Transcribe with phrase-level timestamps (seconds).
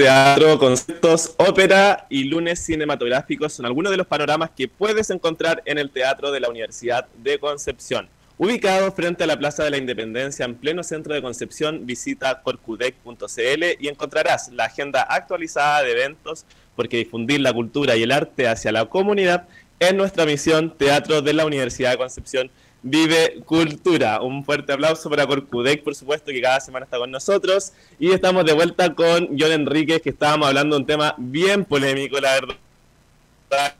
[0.00, 5.76] teatro, conceptos, ópera y lunes cinematográficos son algunos de los panoramas que puedes encontrar en
[5.76, 8.08] el Teatro de la Universidad de Concepción.
[8.38, 13.64] Ubicado frente a la Plaza de la Independencia en pleno centro de Concepción, visita corcudec.cl
[13.78, 16.46] y encontrarás la agenda actualizada de eventos,
[16.76, 19.48] porque difundir la cultura y el arte hacia la comunidad
[19.80, 22.50] es nuestra misión Teatro de la Universidad de Concepción
[22.82, 24.20] Vive Cultura.
[24.20, 27.72] Un fuerte aplauso para Corcudec, por supuesto, que cada semana está con nosotros.
[27.98, 32.18] Y estamos de vuelta con John Enríquez, que estábamos hablando de un tema bien polémico,
[32.20, 33.74] la verdad.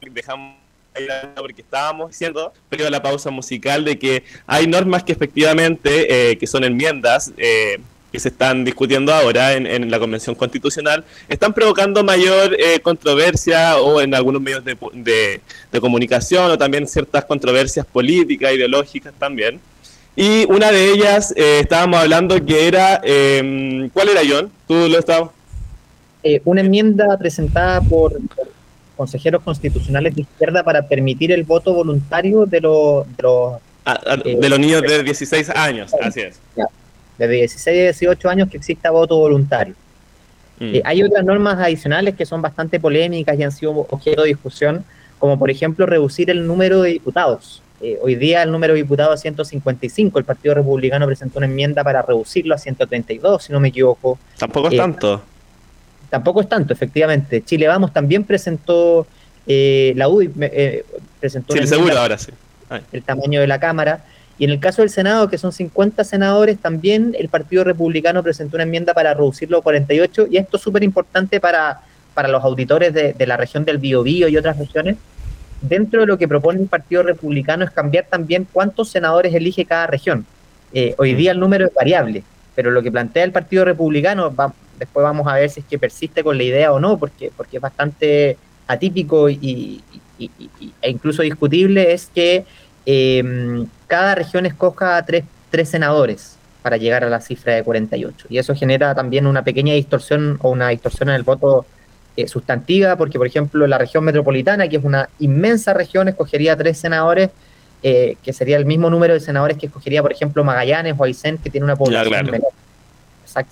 [0.00, 0.62] Dejamos
[1.36, 6.46] porque estábamos diciendo, pero la pausa musical, de que hay normas que efectivamente, eh, que
[6.46, 7.80] son enmiendas, eh,
[8.12, 14.02] que se están discutiendo ahora en, la Convención Constitucional están provocando mayor eh, controversia o
[14.02, 15.40] en algunos medios de,
[15.80, 19.58] comunicación o también ciertas controversias políticas, ideológicas también.
[20.14, 24.50] Y una de ellas eh, estábamos hablando que era, em, ¿cuál era John?
[24.68, 25.30] ¿Tú lo estabas?
[26.22, 28.12] Eh, una enmienda presentada por,
[28.94, 33.06] consejeros constitucionales de izquierda para permitir el voto voluntario de los...
[33.16, 33.54] De los,
[33.86, 36.38] ah, ah, de los niños de 16 años, así es
[37.18, 39.74] desde 16 a 18 años que exista voto voluntario.
[40.58, 40.74] Mm.
[40.76, 44.84] Eh, hay otras normas adicionales que son bastante polémicas y han sido objeto de discusión,
[45.18, 47.62] como por ejemplo reducir el número de diputados.
[47.80, 51.82] Eh, hoy día el número de diputados es 155, el Partido Republicano presentó una enmienda
[51.82, 54.18] para reducirlo a 132, si no me equivoco.
[54.38, 55.22] Tampoco es eh, tanto.
[56.10, 57.42] Tampoco es tanto, efectivamente.
[57.42, 59.06] Chile Vamos también presentó,
[59.46, 60.28] la UDI
[61.18, 61.54] presentó...
[61.54, 62.30] Sí, seguro ahora sí.
[62.92, 64.04] El tamaño de la Cámara.
[64.38, 68.56] Y en el caso del Senado, que son 50 senadores, también el Partido Republicano presentó
[68.56, 71.82] una enmienda para reducirlo a 48, y esto es súper importante para,
[72.14, 74.96] para los auditores de, la región del Biobío y otras regiones.
[75.60, 79.86] Dentro de lo que propone el Partido Republicano es cambiar también cuántos senadores elige cada
[79.86, 80.26] región.
[80.72, 84.34] Eh, hoy día el número es variable, pero lo que plantea el Partido Republicano,
[84.78, 87.58] después vamos a ver si es que persiste con la idea o no, porque, porque
[87.58, 89.82] es bastante atípico y,
[90.18, 92.44] e incluso discutible, es que
[92.86, 98.28] eh, cada región escoja tres, tres senadores para llegar a la cifra de 48.
[98.30, 101.66] Y eso genera también una pequeña distorsión o una distorsión en el voto
[102.16, 106.78] eh, sustantiva, porque por ejemplo la región metropolitana, que es una inmensa región, escogería tres
[106.78, 107.30] senadores,
[107.82, 111.38] eh, que sería el mismo número de senadores que escogería, por ejemplo, Magallanes o Aysén,
[111.38, 112.52] que tiene una población menor.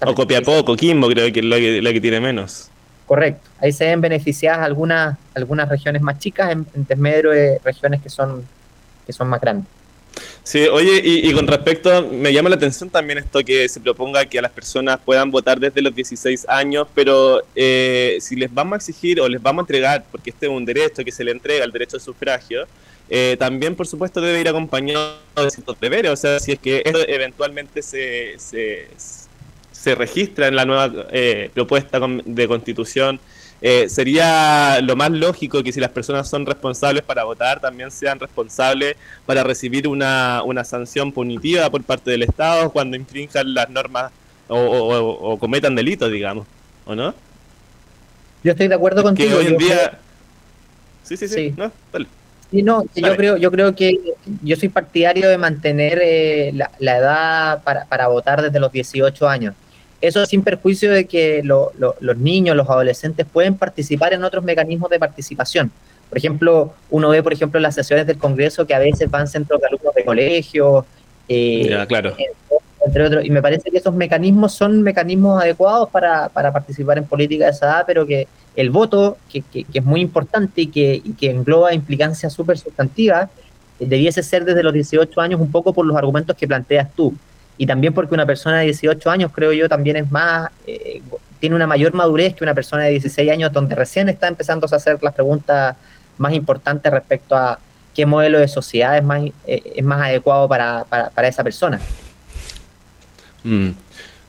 [0.06, 1.44] O Copiapó, Coquimbo, creo que es
[1.82, 2.68] lo que, tiene menos.
[3.06, 3.48] Correcto.
[3.60, 8.10] Ahí se ven beneficiadas algunas, algunas regiones más chicas en, en desmedro de regiones que
[8.10, 8.44] son
[9.12, 9.66] son más grandes.
[10.42, 14.38] Sí, oye, y, con respecto, me llama la atención también esto que se proponga que
[14.38, 18.76] a las personas puedan votar desde los 16 años, pero eh, si les vamos a
[18.76, 21.64] exigir o les vamos a entregar, porque este es un derecho que se le entrega,
[21.64, 22.66] el derecho de sufragio,
[23.08, 26.82] eh, también por supuesto debe ir acompañado de ciertos deberes, o sea, si es que
[26.84, 28.88] esto eventualmente se, se,
[29.70, 33.20] se registra en la nueva eh, propuesta de constitución,
[33.62, 38.18] eh, sería lo más lógico que si las personas son responsables para votar, también sean
[38.18, 44.12] responsables para recibir una, una sanción punitiva por parte del Estado cuando infrinjan las normas
[44.48, 46.46] o, cometan delitos, digamos,
[46.84, 47.14] ¿o no?
[48.42, 49.36] Yo estoy de acuerdo contigo.
[49.36, 49.98] hoy en día...
[51.02, 51.70] Sí, sí, sí, ¿no?
[52.52, 53.98] no, yo creo, yo creo que
[54.42, 59.28] yo soy partidario de mantener eh, la, la, edad para, para votar desde los 18
[59.28, 59.54] años.
[60.00, 64.98] Eso sin perjuicio de que los niños, los adolescentes pueden participar en otros mecanismos de
[64.98, 65.70] participación.
[66.08, 69.60] Por ejemplo, uno ve, por ejemplo, las sesiones del Congreso que a veces van centros
[69.60, 70.86] de alumnos de colegio,
[71.28, 72.14] eh, claro.
[72.84, 73.24] entre otros.
[73.24, 77.66] Y me parece que esos mecanismos son mecanismos adecuados para, participar en política de esa
[77.66, 82.32] edad, pero que el voto, que, es muy importante y que, y que engloba implicancias
[82.32, 83.28] súper sustantivas,
[83.78, 87.14] debiese ser desde los 18 años un poco por los argumentos que planteas tú
[87.60, 91.02] y también porque una persona de 18 años, creo yo, también es más, eh,
[91.40, 94.74] tiene una mayor madurez que una persona de 16 años, donde recién está empezando a
[94.74, 95.76] hacer las preguntas
[96.16, 97.58] más importantes respecto a
[97.94, 101.78] qué modelo de sociedad es más, eh, es más adecuado para, para, esa persona.
[103.44, 103.72] Mm.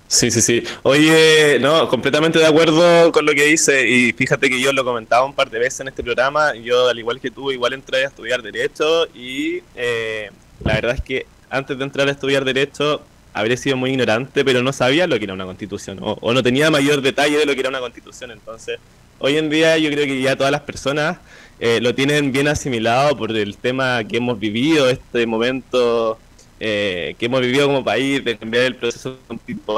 [0.10, 0.64] Sí, sí, sí.
[0.84, 5.24] Oye, no, completamente de acuerdo con lo que dice y fíjate que yo lo comentaba
[5.26, 8.08] un par de veces en este programa, yo al igual que tú, igual entré a
[8.10, 10.30] estudiar Derecho y eh,
[10.66, 14.62] la verdad es que antes de entrar a estudiar Derecho habría sido muy ignorante, pero
[14.62, 17.60] no sabía lo que era una constitución, o, no tenía mayor detalle de lo que
[17.62, 18.32] era una constitución.
[18.32, 18.80] Entonces,
[19.20, 21.18] hoy en día yo creo que ya todas las personas
[21.60, 26.18] eh, lo tienen bien asimilado por el tema que hemos vivido, este momento
[26.60, 29.18] eh, que hemos vivido como país, de cambiar el proceso,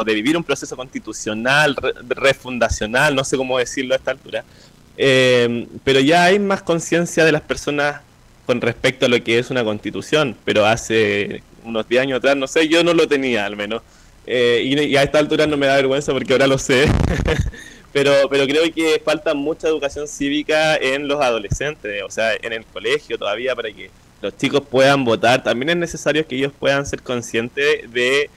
[0.06, 1.76] de vivir un proceso constitucional,
[2.10, 4.44] refundacional, no sé cómo decirlo a esta altura.
[4.98, 8.02] Eh, pero ya hay más conciencia de las personas
[8.46, 12.48] con respecto a lo que es una constitución, pero hace unos 10 años atrás, no
[12.48, 13.82] sé, yo no lo tenía al menos.
[14.26, 16.86] Eh, y, a esta altura no me da vergüenza porque ahora lo sé.
[17.94, 22.66] pero, pero creo que falta mucha educación cívica en los adolescentes, o sea, en el
[22.66, 23.90] colegio todavía para que
[24.22, 25.44] los chicos puedan votar.
[25.44, 28.30] También es necesario que ellos puedan ser conscientes de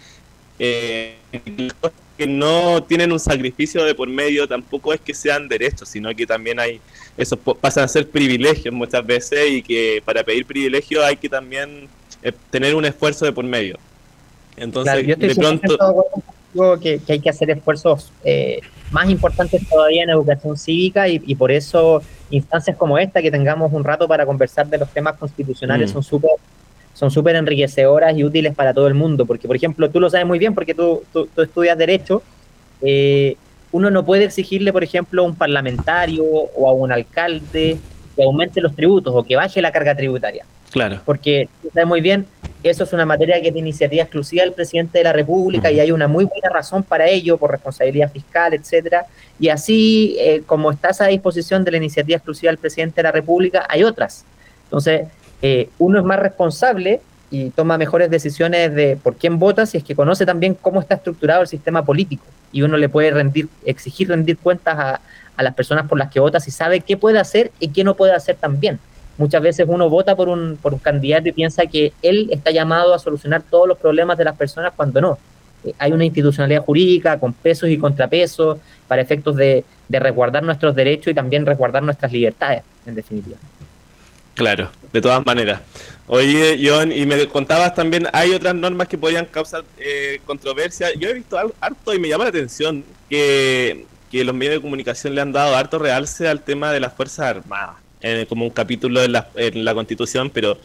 [0.59, 1.17] eh,
[2.17, 6.27] que no tienen un sacrificio de por medio, tampoco es que sean derechos, sino que
[6.27, 6.81] también hay,
[7.17, 11.89] eso pasan a ser privilegios muchas veces y que para pedir privilegios hay que también
[12.51, 13.79] tener un esfuerzo de por medio.
[14.57, 15.77] Entonces, de pronto...
[16.81, 21.53] Que, que, hay que hacer esfuerzos eh, más importantes todavía en educación cívica y, por
[21.53, 25.93] eso instancias como esta, que tengamos un rato para conversar de los temas constitucionales, mm.
[25.93, 26.31] son súper
[26.95, 30.27] son súper enriquecedoras y útiles para todo el mundo, porque por ejemplo, tú lo sabes
[30.27, 32.23] muy bien porque tú, tú, estudias derecho,
[32.81, 33.37] eh,
[33.71, 37.77] uno no puede exigirle, por ejemplo, a un parlamentario o a un alcalde
[38.17, 40.47] que aumente los tributos o que baje la carga tributaria.
[40.77, 41.01] Claro.
[41.07, 42.27] Porque tú sabes muy bien,
[42.63, 45.81] eso es una materia que es de iniciativa exclusiva del presidente de la República y
[45.81, 49.07] hay una muy buena razón para ello, por responsabilidad fiscal, etcétera.
[49.39, 53.13] Y así, eh, como está a disposición de la iniciativa exclusiva del presidente de la
[53.13, 54.27] República, hay otras.
[54.65, 55.09] Entonces,
[55.41, 57.01] eh, uno es más responsable
[57.31, 60.97] y toma mejores decisiones de por quién vota si es que conoce también cómo está
[60.97, 65.01] estructurado el sistema político y uno le puede rendir, exigir rendir cuentas a,
[65.39, 67.95] a las personas por las que vota si sabe qué puede hacer y qué no
[67.95, 68.79] puede hacer también.
[69.19, 72.95] Muchas veces uno vota por un, por un candidato y piensa que él está llamado
[72.95, 75.19] a solucionar todos los problemas de las personas cuando no.
[75.65, 80.75] Eh, hay una institucionalidad jurídica con pesos y contrapesos para efectos de, de resguardar nuestros
[80.75, 83.39] derechos y también resguardar nuestras libertades, en definitiva.
[84.35, 85.63] Claro, de todas maneras.
[86.07, 90.93] Oye, John, y me contabas también, hay otras normas que podrían causar eh, controversia.
[90.95, 95.21] Yo he visto harto y me llama la atención que, los medios de comunicación le
[95.21, 97.77] han dado harto realce al tema de las Fuerzas Armadas,
[98.29, 100.59] como un capítulo en la, en la Constitución, pero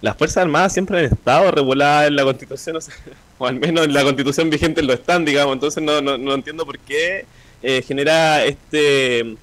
[0.00, 2.78] las Fuerzas Armadas siempre han estado reguladas en la Constitución,
[3.38, 6.64] o, al menos en la Constitución vigente lo están, digamos, entonces no, no, no entiendo
[6.64, 7.26] por qué
[7.62, 9.36] eh, genera este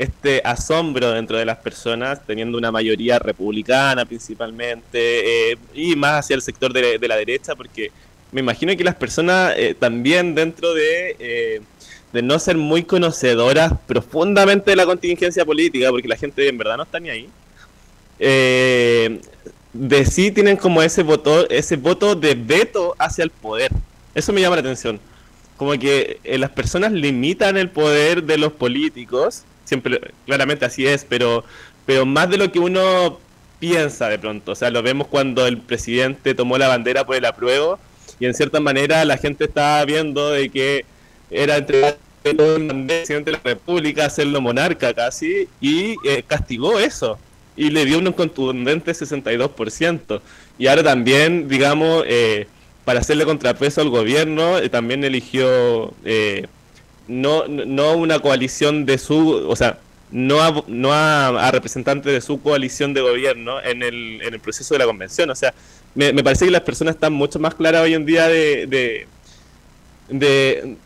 [0.00, 6.36] este asombro dentro de las personas, teniendo una mayoría republicana principalmente, eh, y más hacia
[6.36, 7.92] el sector de, la derecha, porque
[8.32, 11.60] me imagino que las personas eh, también dentro de, eh,
[12.12, 16.76] de no ser muy conocedoras profundamente de la contingencia política, porque la gente en verdad
[16.76, 17.28] no está ni ahí,
[18.18, 23.70] de sí tienen como ese voto, ese voto de veto hacia el poder.
[24.14, 24.98] Eso me llama la atención.
[25.56, 31.44] Como que las personas limitan el poder de los políticos siempre, claramente así es, pero,
[31.86, 33.18] pero más de lo que uno
[33.60, 34.52] piensa de pronto.
[34.52, 37.78] O sea, lo vemos cuando el presidente tomó la bandera por el apruebo
[38.18, 40.84] y en cierta manera la gente estaba viendo de que
[41.30, 42.36] era entre el
[42.86, 47.18] presidente de la República, hacerlo monarca casi, y eh, castigó eso.
[47.56, 50.20] Y le dio un contundente 62%.
[50.58, 52.46] Y ahora también, digamos, eh,
[52.84, 55.92] para hacerle contrapeso al gobierno, eh, también eligió
[57.08, 59.78] no, no una coalición de su, o sea,
[60.12, 64.74] no a, no a, representantes de su coalición de gobierno en el, en el proceso
[64.74, 65.30] de la convención.
[65.30, 65.54] O sea,
[65.94, 69.06] me, parece que las personas están mucho más claras hoy en día de,
[70.08, 70.76] de,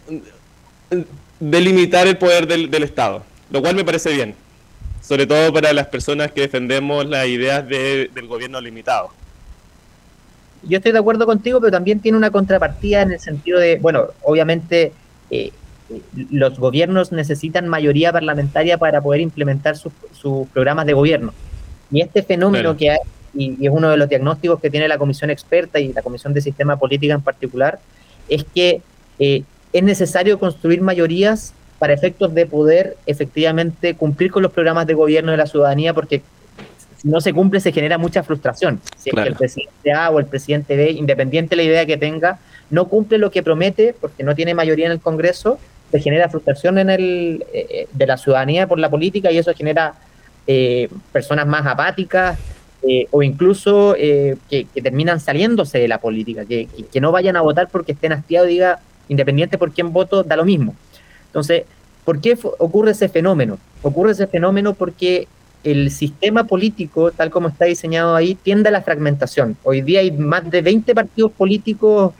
[1.40, 4.34] limitar el poder del, del, Estado, lo cual me parece bien,
[5.00, 9.10] sobre todo para las personas que defendemos las ideas del gobierno limitado.
[10.62, 14.08] Yo estoy de acuerdo contigo, pero también tiene una contrapartida en el sentido de, bueno,
[14.22, 14.92] obviamente...
[15.30, 15.52] Eh,
[16.30, 19.92] los gobiernos necesitan mayoría parlamentaria para poder implementar sus,
[20.52, 21.34] programas de gobierno.
[21.90, 22.98] Y este fenómeno que hay,
[23.34, 26.40] y, es uno de los diagnósticos que tiene la Comisión Experta y la Comisión de
[26.40, 27.78] Sistema Política en particular,
[28.28, 28.80] es que
[29.18, 29.42] eh,
[29.74, 35.32] es necesario construir mayorías para efectos de poder efectivamente cumplir con los programas de gobierno
[35.32, 36.22] de la ciudadanía, porque
[36.96, 38.80] si no se cumple se genera mucha frustración.
[38.96, 41.96] Si es que el presidente A o el presidente B, independiente de la idea que
[41.96, 42.38] tenga,
[42.70, 45.58] no cumple lo que promete porque no tiene mayoría en el Congreso,
[45.90, 49.52] se genera frustración en el, eh, eh, de la ciudadanía por la política y eso
[49.54, 49.94] genera
[50.46, 52.38] eh, personas más apáticas
[53.12, 57.92] o incluso que, terminan saliéndose de la política, que, que, no vayan a votar porque
[57.92, 60.74] estén hastiados, diga, independiente por quién voto, da lo mismo.
[61.26, 61.64] Entonces,
[62.04, 63.58] ¿por qué ocurre ese fenómeno?
[63.82, 65.26] Ocurre ese fenómeno porque
[65.64, 69.56] el sistema político, tal como está diseñado ahí, tiende a la fragmentación.
[69.64, 72.12] Hoy día hay más de 20 partidos políticos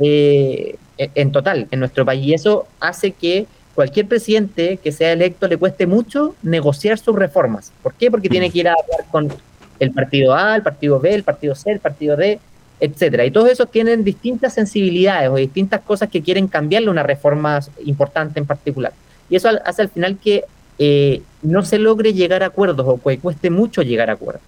[0.00, 2.26] eh, en total en nuestro país.
[2.26, 7.72] Y eso hace que cualquier presidente que sea electo le cueste mucho negociar sus reformas.
[7.82, 8.10] ¿Por qué?
[8.10, 9.32] Porque tiene que ir a hablar con
[9.78, 12.40] el partido A, el partido B, el partido C, el partido D,
[12.80, 13.24] etcétera.
[13.24, 18.38] Y todos esos tienen distintas sensibilidades o distintas cosas que quieren cambiarle una reforma importante
[18.38, 18.92] en particular.
[19.30, 20.44] Y eso hace al final que
[20.78, 24.42] eh, no se logre llegar a acuerdos o que cueste mucho llegar a acuerdos.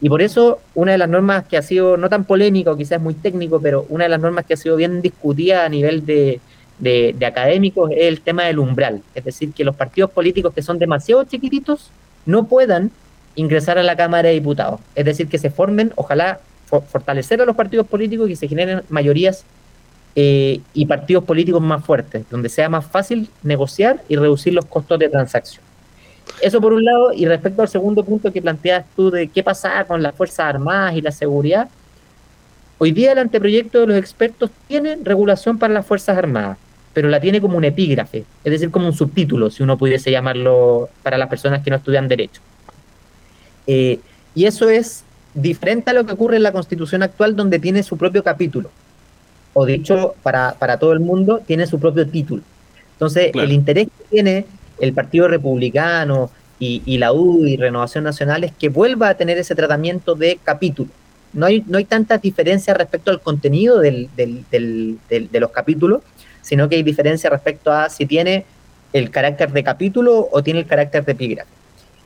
[0.00, 3.00] Y por eso una de las normas que ha sido no tan polémica o quizás
[3.00, 6.40] muy técnico, pero una de las normas que ha sido bien discutida a nivel de,
[6.78, 10.78] de, académicos es el tema del umbral, es decir, que los partidos políticos que son
[10.78, 11.90] demasiado chiquititos
[12.26, 12.90] no puedan
[13.34, 16.40] ingresar a la Cámara de Diputados, es decir, que se formen, ojalá
[16.82, 19.44] fortalecer a los partidos políticos y que se generen mayorías
[20.14, 24.98] eh, y partidos políticos más fuertes, donde sea más fácil negociar y reducir los costos
[24.98, 25.62] de transacción.
[26.40, 29.84] Eso por un lado, y respecto al segundo punto que planteas tú de qué pasa
[29.84, 31.68] con las Fuerzas Armadas y la seguridad,
[32.78, 36.58] hoy día el anteproyecto de los expertos tiene regulación para las Fuerzas Armadas,
[36.92, 40.88] pero la tiene como un epígrafe, es decir, como un subtítulo, si uno pudiese llamarlo
[41.02, 42.40] para las personas que no estudian derecho.
[43.66, 44.00] Eh,
[44.34, 45.04] y eso es
[45.36, 48.70] diferente a lo que ocurre en la constitución actual, donde tiene su propio capítulo,
[49.52, 52.42] o dicho para, para todo el mundo, tiene su propio título.
[52.92, 54.46] Entonces, el interés que tiene
[54.80, 59.54] el Partido Republicano y, la U y Renovación Nacional es que vuelva a tener ese
[59.54, 60.90] tratamiento de capítulo.
[61.34, 66.02] No hay, no hay tantas diferencias respecto al contenido del, de los capítulos,
[66.40, 68.46] sino que hay diferencia respecto a si tiene
[68.94, 71.50] el carácter de capítulo o tiene el carácter de epígrafe.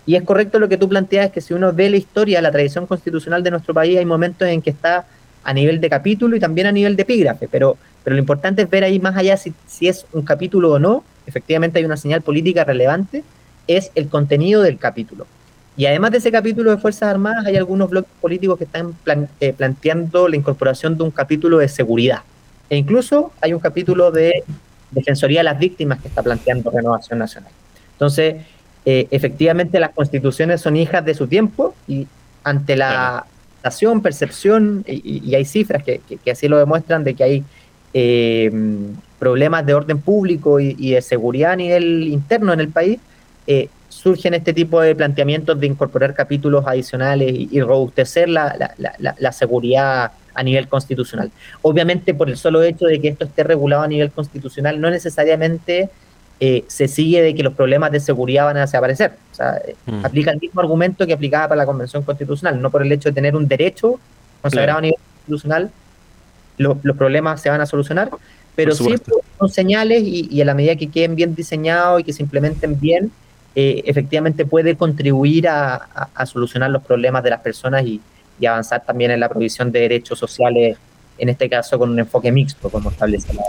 [0.07, 2.87] Y es correcto lo que tú planteas, que si uno ve la historia, la tradición
[2.87, 5.07] constitucional de nuestro país, hay momentos en que está
[5.45, 8.71] a nivel de capítulo y también a nivel de epígrafe, pero, pero lo importante es
[8.71, 12.23] ver ahí más allá si, si es un capítulo o no, efectivamente hay una señal
[12.23, 13.25] política relevante,
[13.67, 15.27] es el contenido del capítulo.
[15.77, 18.95] Y además de ese capítulo de Fuerzas Armadas, hay algunos bloques políticos que están
[19.41, 22.23] eh, planteando la incorporación de un capítulo de seguridad.
[22.69, 24.45] E incluso hay un capítulo de
[24.91, 27.51] Defensoría de las Víctimas que está planteando Renovación Nacional.
[27.93, 28.37] Entonces,
[28.85, 32.07] eh, efectivamente las constituciones son hijas de su tiempo y
[32.45, 33.27] ante la
[33.63, 37.45] nación, percepción, y, hay cifras que, así lo demuestran, de que hay
[37.93, 38.51] eh,
[39.19, 42.99] problemas de orden público y, de seguridad a nivel interno en el país,
[43.47, 50.13] eh, surgen este tipo de planteamientos de incorporar capítulos adicionales y, robustecer la, la, seguridad
[50.33, 51.31] a nivel constitucional.
[51.61, 55.91] Obviamente, por el solo hecho de que esto esté regulado a nivel constitucional, no necesariamente
[56.41, 59.13] eh, se sigue de que los problemas de seguridad van a desaparecer.
[59.33, 60.05] O sea, eh, mm.
[60.05, 63.15] aplica el mismo argumento que aplicaba para la Convención Constitucional, no por el hecho de
[63.15, 64.01] tener un derecho
[64.43, 65.71] consagrado a nivel constitucional,
[66.57, 68.11] los problemas se van a solucionar,
[68.55, 68.95] pero sí
[69.39, 72.79] son señales y, y, a la medida que queden bien diseñados y que se implementen
[72.79, 73.11] bien,
[73.55, 75.89] eh, efectivamente puede contribuir a,
[76.25, 78.01] solucionar los problemas de las personas y,
[78.47, 80.79] avanzar también en la provisión de derechos sociales,
[81.19, 83.43] en este caso con un enfoque mixto, como establece la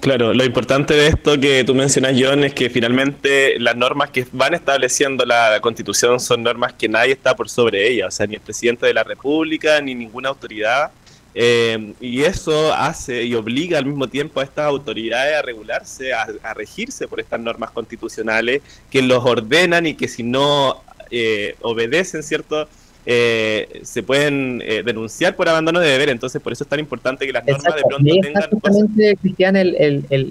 [0.00, 4.26] Claro, lo importante de esto que tú mencionas, John, es que finalmente las normas que
[4.32, 8.36] van estableciendo la Constitución son normas que nadie está por sobre ellas, o sea, ni
[8.36, 10.92] el presidente de la República, ni ninguna autoridad
[11.34, 16.54] eh, y eso hace y obliga al mismo tiempo a estas autoridades a regularse, a,
[16.54, 22.68] regirse por estas normas constitucionales que los ordenan y que si no eh, obedecen, ¿cierto?
[23.10, 26.10] Eh, se pueden denunciar por abandono de deber.
[26.10, 28.50] Entonces, por eso es tan importante que las normas de pronto tengan.
[28.50, 29.56] Justamente, Cristian,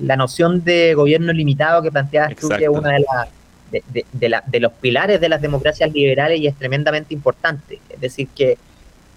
[0.06, 3.30] la noción de gobierno limitado que planteas tú, que es una de, las
[3.72, 7.80] de, los pilares de las democracias liberales y es tremendamente importante.
[7.90, 8.58] Es decir, que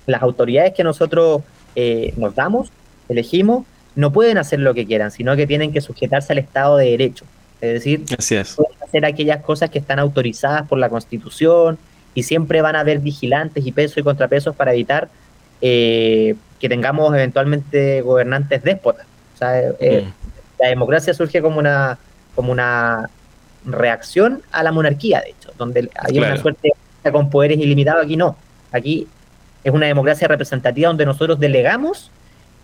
[0.06, 1.42] las autoridades que nosotros
[1.76, 2.70] eh, nos damos,
[3.08, 6.90] elegimos, no pueden hacer lo que quieran, sino que tienen que sujetarse al Estado de
[6.90, 7.24] Derecho.
[7.60, 11.78] Es decir, pueden hacer aquellas cosas que están autorizadas por la Constitución
[12.14, 15.08] y siempre van a haber vigilantes y pesos y contrapesos para evitar
[15.60, 19.06] eh, que tengamos eventualmente gobernantes déspotas.
[19.42, 20.62] Eh, mm.
[20.62, 21.98] La democracia surge como una,
[22.34, 23.08] como una
[23.64, 26.72] reacción a la monarquía, de hecho, donde hay una suerte
[27.12, 28.36] con poderes ilimitados, aquí no.
[28.72, 29.08] Aquí
[29.64, 32.10] es una democracia representativa donde nosotros delegamos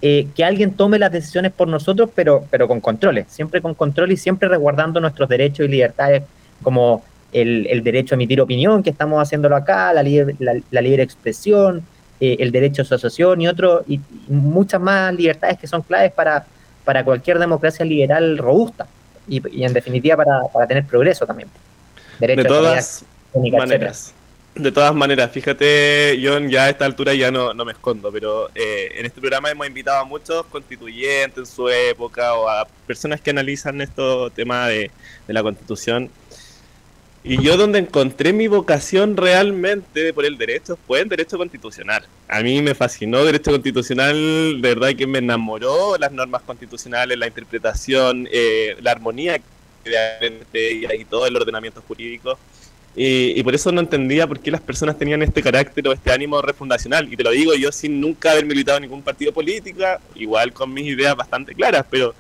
[0.03, 4.13] eh, que alguien tome las decisiones por nosotros, pero, pero con controles, siempre con control
[4.13, 6.23] y siempre resguardando nuestros derechos y libertades
[6.63, 7.03] como
[7.33, 11.83] el, derecho a emitir opinión, que estamos haciéndolo acá, la libre, la, libre expresión,
[12.21, 16.47] eh, el derecho a asociación y otro, y, muchas más libertades que son claves para,
[16.85, 18.87] para cualquier democracia liberal robusta
[19.29, 21.49] y, en definitiva para, tener progreso también.
[22.21, 23.05] de todas
[23.35, 24.15] maneras
[24.57, 28.91] de todas maneras, fíjate, yo ya a esta altura ya no, me escondo, pero eh,
[28.97, 33.31] en este programa hemos invitado a muchos constituyentes en su época o a personas que
[33.31, 34.91] analizan estos temas de,
[35.27, 36.11] la constitución.
[37.29, 42.07] Y yo donde encontré mi vocación realmente por el derecho fue el derecho constitucional.
[42.29, 47.27] A mí me fascinó derecho constitucional, de verdad que me enamoró las normas constitucionales, la
[47.27, 49.41] interpretación, eh, la armonía
[49.85, 52.39] y todo el ordenamiento jurídico.
[52.95, 56.41] Y, por eso no entendía por qué las personas tenían este carácter o este ánimo
[56.41, 57.13] refundacional.
[57.13, 59.83] Y te lo digo yo sin nunca haber militado en ningún partido político,
[60.15, 62.15] igual con mis ideas bastante claras, pero,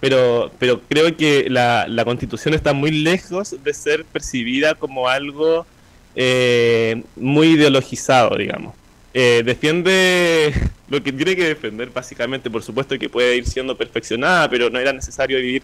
[0.00, 5.66] pero, pero creo que la, la constitución está muy lejos de ser percibida como algo
[6.14, 8.74] eh, muy ideologizado, digamos.
[9.14, 10.52] eh, defiende
[10.88, 12.50] lo que tiene que defender, básicamente.
[12.50, 15.62] Por supuesto que puede ir siendo perfeccionada, pero no era necesario vivir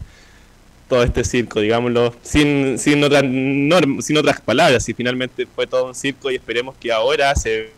[0.88, 4.88] todo este circo, digámoslo, sin, sin, otras, sin otras palabras.
[4.88, 7.72] Y finalmente fue todo un circo y esperemos que ahora se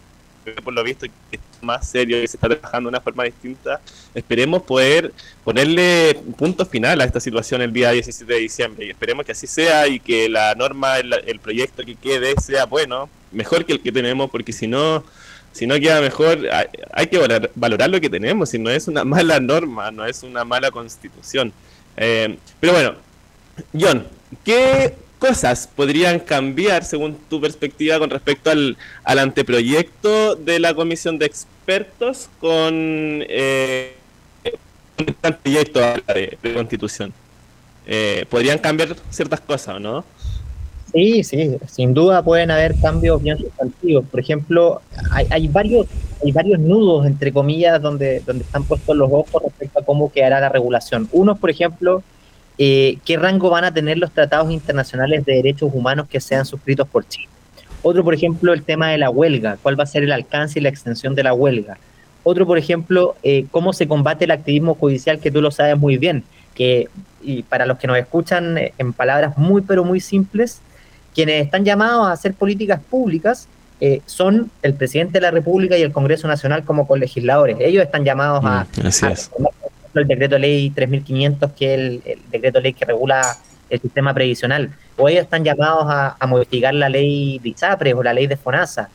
[0.52, 3.80] por lo visto que es más serio y se está trabajando de una forma distinta,
[4.14, 9.24] esperemos poder ponerle punto final a esta situación el día 17 de diciembre y esperemos
[9.24, 13.72] que así sea y que la norma, el, proyecto que quede sea bueno, mejor que
[13.72, 15.04] el que tenemos, porque si no
[15.52, 16.40] si no queda mejor,
[16.92, 20.44] hay, que valorar, lo que tenemos, si no es una mala norma, no es una
[20.44, 21.52] mala constitución.
[21.96, 22.94] Eh, pero bueno,
[23.72, 24.04] John,
[24.44, 31.24] ¿qué cosas podrían cambiar según tu perspectiva con respecto al, anteproyecto de la comisión de
[31.24, 33.94] expertos con eh,
[35.42, 37.14] proyecto de, constitución?
[37.86, 40.04] Eh, podrían cambiar ciertas cosas, ¿no?
[40.92, 44.04] Sí, sí, sin duda pueden haber cambios bien sustantivos.
[44.10, 45.86] Por ejemplo, hay, varios
[46.22, 50.38] hay varios nudos, entre comillas, donde, donde están puestos los ojos respecto a cómo quedará
[50.40, 51.08] la regulación.
[51.12, 52.02] Uno, por ejemplo,
[52.58, 56.88] eh, qué rango van a tener los tratados internacionales de derechos humanos que sean suscritos
[56.88, 57.28] por Chile.
[57.82, 60.62] Otro, por ejemplo, el tema de la huelga, cuál va a ser el alcance y
[60.62, 61.76] la extensión de la huelga.
[62.22, 65.98] Otro, por ejemplo, eh, cómo se combate el activismo judicial, que tú lo sabes muy
[65.98, 66.88] bien, que
[67.24, 70.60] y para los que nos escuchan eh, en palabras muy, pero muy simples,
[71.14, 73.48] quienes están llamados a hacer políticas públicas
[73.80, 77.56] eh, son el presidente de la República y el Congreso Nacional como colegisladores.
[77.60, 79.46] Ellos están llamados a, mm,
[80.00, 83.36] el decreto ley 3500, que es el, decreto ley que regula
[83.70, 88.12] el sistema previsional, o ellos están llamados a, modificar la ley de ISAPRES o la
[88.12, 88.88] ley de FONASA,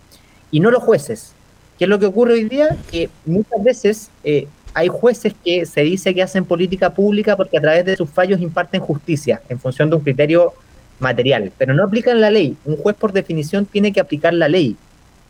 [0.51, 1.34] y no los jueces.
[1.77, 2.75] ¿Qué es lo que ocurre hoy día?
[2.91, 7.62] Que muchas veces eh, hay jueces que se dice que hacen política pública porque a
[7.62, 10.53] través de sus fallos imparten justicia en función de un criterio
[11.00, 12.56] material, pero no aplican la ley.
[12.65, 14.75] Un juez por definición tiene que aplicar la ley.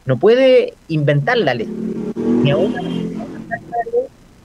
[0.05, 1.69] No puede inventar la ley.
[2.15, 2.75] Ni aún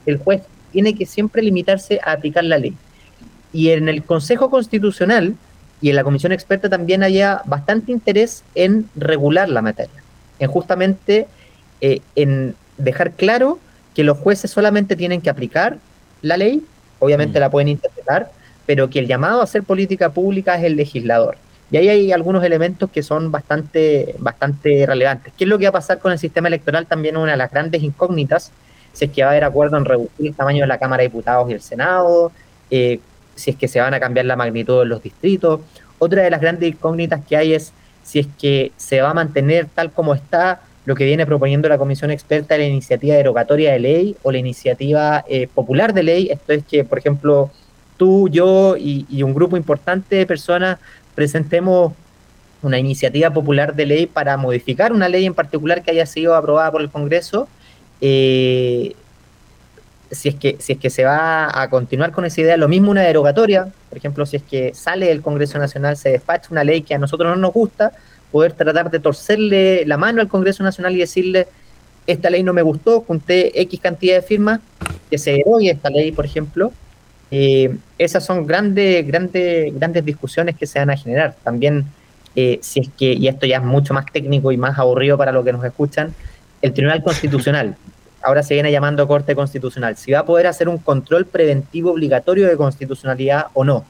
[0.06, 0.42] el juez
[0.74, 2.74] tiene que siempre limitarse a aplicar la ley.
[3.52, 5.36] Y en el Consejo Constitucional
[5.80, 10.02] y en la Comisión Experta también haya bastante interés en regular la materia,
[10.40, 11.28] en justamente
[11.80, 13.60] eh, en dejar claro
[13.94, 15.78] que los jueces solamente tienen que aplicar
[16.22, 16.60] la ley,
[16.98, 17.42] obviamente mm.
[17.42, 18.32] la pueden interpretar,
[18.66, 21.36] pero que el llamado a hacer política pública es el legislador.
[21.70, 25.32] Y ahí hay algunos elementos que son bastante, bastante relevantes.
[25.38, 26.86] ¿Qué es lo que va a pasar con el sistema electoral?
[26.86, 28.50] También una de las grandes incógnitas,
[28.94, 31.08] si es que va a haber acuerdo en reducir el tamaño de la Cámara de
[31.08, 32.32] Diputados y el Senado,
[32.70, 33.00] eh,
[33.34, 35.60] si es que se van a cambiar la magnitud de los distritos.
[35.98, 39.66] Otra de las grandes incógnitas que hay es si es que se va a mantener
[39.74, 43.78] tal como está lo que viene proponiendo la Comisión Experta de la iniciativa derogatoria de
[43.78, 46.28] ley o la iniciativa eh, popular de ley.
[46.30, 47.50] Esto es que, por ejemplo,
[47.96, 50.78] tú, yo y, un grupo importante de personas
[51.14, 51.92] presentemos
[52.62, 56.70] una iniciativa popular de ley para modificar una ley en particular que haya sido aprobada
[56.70, 57.48] por el Congreso,
[58.00, 58.94] eh,
[60.10, 62.90] si, es que, si es que se va a continuar con esa idea, lo mismo
[62.90, 66.82] una derogatoria, por ejemplo, si es que sale del Congreso Nacional, se despacha una ley
[66.82, 67.92] que a nosotros no nos gusta,
[68.30, 71.46] poder tratar de torcerle la mano al Congreso Nacional y decirle,
[72.06, 74.60] esta ley no me gustó, junté X cantidad de firmas,
[75.10, 76.72] que se derogue esta ley, por ejemplo,
[77.30, 81.34] eh, esas son grandes, grandes, grandes discusiones que se van a generar.
[81.42, 81.84] También,
[82.36, 85.32] eh, si es que, y esto ya es mucho más técnico y más aburrido para
[85.32, 86.14] los que nos escuchan,
[86.64, 87.76] el Tribunal Constitucional,
[88.22, 92.48] ahora se viene llamando Corte Constitucional, si va a poder hacer un control preventivo obligatorio
[92.48, 93.84] de constitucionalidad o no,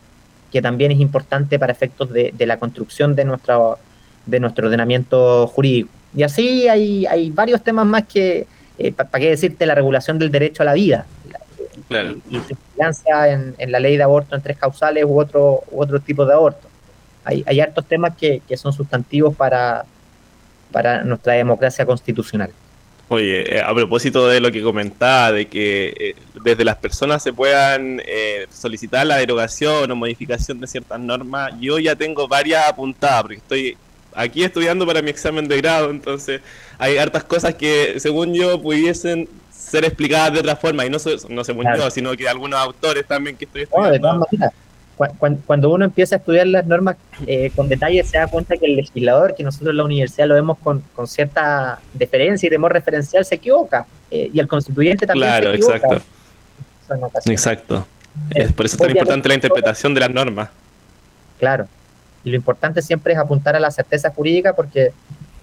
[0.50, 3.78] que también es importante para efectos de, la construcción de nuestro,
[4.26, 5.88] de nuestro ordenamiento jurídico.
[6.16, 9.66] Y así hay, hay varios temas más que, eh, ¿para qué decirte?
[9.66, 11.06] La regulación del derecho a la vida.
[11.88, 12.16] Claro.
[12.28, 16.26] Y, en, en, la ley de aborto en tres causales u otro, u otro tipo
[16.26, 16.68] de aborto.
[17.24, 19.84] Hay, hay hartos temas que, que son sustantivos para,
[20.72, 22.50] para nuestra democracia constitucional.
[23.14, 27.32] Oye, eh, a propósito de lo que comentaba, de que eh, desde las personas se
[27.32, 33.22] puedan eh, solicitar la derogación o modificación de ciertas normas, yo ya tengo varias apuntadas,
[33.22, 33.76] porque estoy
[34.14, 36.40] aquí estudiando para mi examen de grado, entonces
[36.76, 40.98] hay hartas cosas que según yo pudiesen ser explicadas de otra forma, y no,
[41.28, 41.90] no se claro.
[41.92, 44.26] sino que algunos autores también que estoy estudiando.
[45.46, 48.76] Cuando uno empieza a estudiar las normas eh, con detalle, se da cuenta que el
[48.76, 53.24] legislador, que nosotros en la universidad lo vemos con, con cierta deferencia y temor referencial,
[53.24, 53.86] se equivoca.
[54.10, 55.76] Eh, y el constituyente también se equivoca.
[55.76, 56.02] Exacto.
[57.30, 57.86] Exacto.
[58.30, 60.50] Es por eso es tan importante la interpretación de las normas.
[61.38, 61.66] Claro.
[62.22, 64.92] Y lo importante siempre es apuntar a la certeza jurídica porque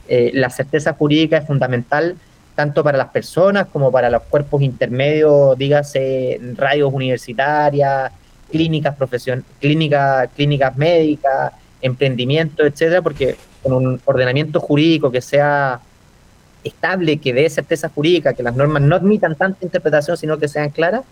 [0.07, 2.15] eh, la certeza jurídica es fundamental
[2.55, 8.11] tanto para las personas como para los cuerpos intermedios, dígase radios universitarias,
[8.51, 15.79] clínicas, profesión, clínica, clínicas médicas, emprendimiento, etcétera, porque con un ordenamiento jurídico que sea
[16.63, 20.69] estable, que dé certeza jurídica, que las normas no admitan tanta interpretación, sino que sean
[20.69, 21.03] claras,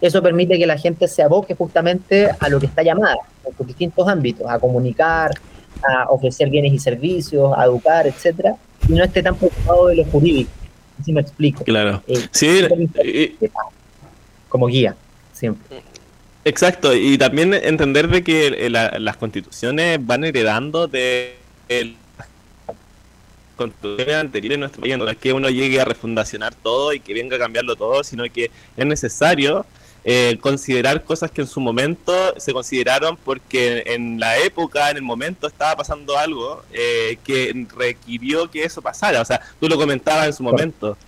[0.00, 3.66] eso permite que la gente se aboque justamente a lo que está llamada, en sus
[3.66, 5.30] distintos ámbitos, a comunicar,
[5.86, 8.56] a ofrecer bienes y servicios, a educar, etcétera,
[8.88, 10.50] y no esté tan preocupado de lo jurídico.
[11.00, 11.64] Así me explico.
[11.64, 12.02] Claro.
[12.06, 12.66] Eh, sí,
[14.48, 14.94] como guía,
[15.32, 15.82] siempre.
[16.44, 21.36] Exacto, y también entender de que las constituciones van heredando de
[23.56, 24.98] constituciones anteriores en nuestro país.
[24.98, 28.24] No es que uno llegue a refundacionar todo y que venga a cambiarlo todo, sino
[28.24, 29.64] que es necesario
[30.04, 35.02] eh, considerar cosas que en su momento se consideraron porque en la época, en el
[35.02, 39.22] momento, estaba pasando algo eh, que requirió que eso pasara.
[39.22, 40.98] O sea, tú lo comentabas en su momento.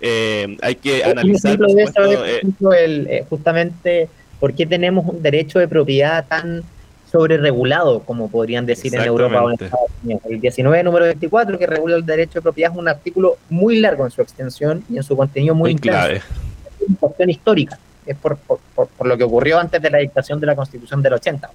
[0.00, 1.58] Eh, hay que analizar.
[1.58, 4.08] Por ejemplo, el, justamente
[4.40, 6.62] por qué tenemos un derecho de propiedad tan
[7.10, 10.22] sobre regulado, como podrían decir en Europa o en Estados Unidos.
[10.28, 14.04] El 19, número 24, que regula el derecho de propiedad, es un artículo muy largo
[14.04, 16.16] en su extensión y en su contenido muy, muy clave.
[16.16, 20.40] Es una cuestión histórica, es por, por, por, lo que ocurrió antes de la dictación
[20.40, 21.50] de la Constitución del 80,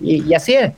[0.00, 0.72] Y, y así es,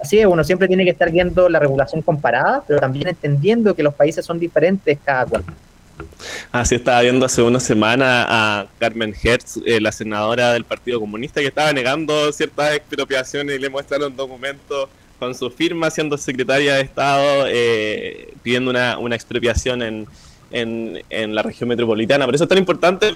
[0.00, 3.82] así es, uno siempre tiene que estar viendo la regulación comparada, pero también entendiendo que
[3.82, 5.44] los países son diferentes cada cual.
[6.50, 11.40] Así estaba viendo hace una semana a Carmen Hertz, eh, la senadora del Partido Comunista,
[11.40, 14.88] que estaba negando ciertas expropiaciones y le muestraron documentos
[15.18, 20.08] con su firma siendo secretaria de Estado eh, pidiendo una, una expropiación en,
[20.50, 22.24] en, la región metropolitana.
[22.24, 23.14] Por eso es tan importante,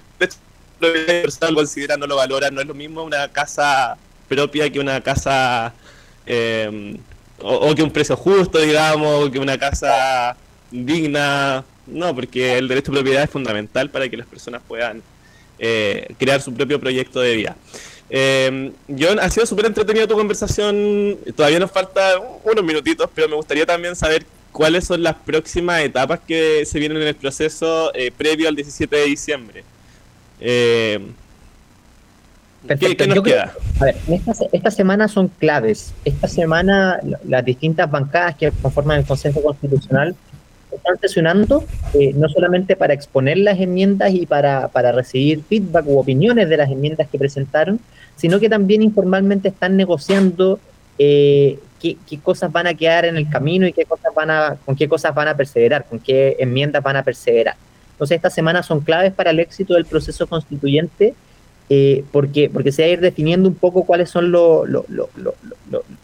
[0.80, 3.96] lo considera, no lo valora, no es lo mismo una casa
[4.28, 5.72] propia que una casa
[6.26, 6.96] eh,
[7.42, 10.36] o, que un precio justo, digamos, que una casa
[10.70, 15.02] digna, no, porque el derecho a propiedad es fundamental para que las personas puedan
[15.58, 17.56] eh, crear su propio proyecto de vida.
[18.08, 21.18] Eh, John, ha sido súper entretenida tu conversación.
[21.34, 26.20] Todavía nos falta unos minutitos, pero me gustaría también saber cuáles son las próximas etapas
[26.26, 29.64] que se vienen en el proceso eh, previo al 17 de diciembre.
[30.40, 31.00] Eh,
[32.78, 33.54] ¿qué, nos queda?
[33.80, 33.96] a ver,
[34.52, 35.92] esta, semana son claves.
[36.04, 40.16] Esta semana las distintas bancadas que conforman el Consejo Constitucional
[40.76, 45.98] están sesionando eh, no solamente para exponer las enmiendas y para, para recibir feedback u
[45.98, 47.80] opiniones de las enmiendas que presentaron,
[48.16, 50.58] sino que también informalmente están negociando
[50.98, 54.76] eh, qué, cosas van a quedar en el camino y qué cosas van a, con
[54.76, 57.56] qué cosas van a perseverar, con qué enmiendas van a perseverar.
[57.92, 61.14] Entonces, estas semanas son claves para el éxito del proceso constituyente
[61.68, 64.64] eh, porque, porque se va a ir definiendo un poco cuáles son lo,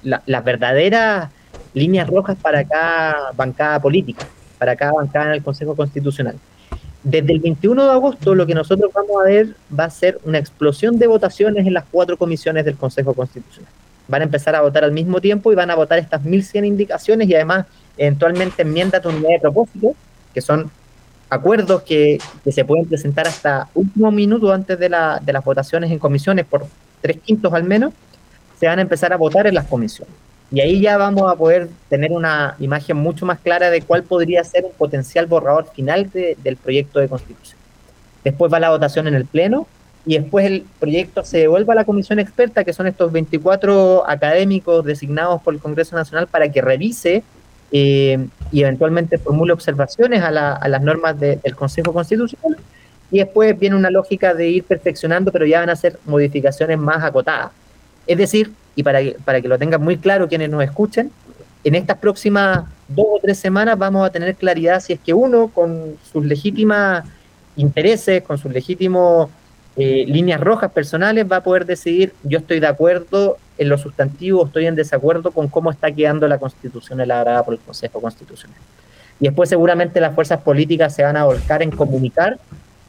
[0.02, 1.30] las verdaderas
[1.74, 4.26] líneas rojas para cada bancada política
[4.62, 6.36] para cada bancada en el Consejo Constitucional.
[7.02, 10.38] Desde el 21 de agosto lo que nosotros vamos a ver va a ser una
[10.38, 13.68] explosión de votaciones en las cuatro comisiones del Consejo Constitucional.
[14.06, 17.28] Van a empezar a votar al mismo tiempo y van a votar estas 1.100 indicaciones
[17.28, 17.66] y además
[17.98, 19.96] eventualmente enmiendas de unidad de propósito,
[20.32, 20.70] que son
[21.28, 26.66] acuerdos que, se pueden presentar hasta último minuto antes de las votaciones en comisiones, por
[27.00, 27.92] tres quintos al menos,
[28.60, 30.21] se van a empezar a votar en las comisiones.
[30.52, 34.44] Y ahí ya vamos a poder tener una imagen mucho más clara de cuál podría
[34.44, 37.58] ser un potencial borrador final del proyecto de constitución.
[38.22, 39.66] Después va la votación en el Pleno
[40.04, 44.84] y después el proyecto se devuelve a la comisión experta, que son estos 24 académicos
[44.84, 47.22] designados por el Congreso Nacional para que revise
[47.70, 52.58] eh, y eventualmente formule observaciones a, las normas del Consejo Constitucional.
[53.10, 57.02] Y después viene una lógica de ir perfeccionando, pero ya van a ser modificaciones más
[57.02, 57.52] acotadas.
[58.06, 61.10] Es decir, y para que, para que lo tengan muy claro quienes nos escuchen,
[61.64, 65.48] en estas próximas dos o tres semanas vamos a tener claridad si es que uno,
[65.48, 67.04] con sus legítimas
[67.56, 69.30] intereses, con sus legítimos
[69.76, 74.46] eh, líneas rojas personales, va a poder decidir, yo estoy de acuerdo en lo sustantivo,
[74.46, 78.58] estoy en desacuerdo con cómo está quedando la constitución elaborada por el Consejo Constitucional.
[79.20, 82.38] Y después seguramente las fuerzas políticas se van a volcar en comunicar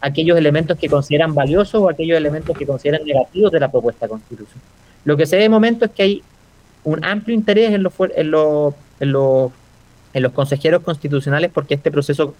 [0.01, 4.65] aquellos elementos que consideran valiosos o aquellos elementos que consideran negativos de la propuesta constitucional.
[5.05, 6.23] Lo que se de momento es que hay
[6.83, 9.51] un amplio interés en los, en los, en los,
[10.13, 12.33] en los consejeros constitucionales porque este proceso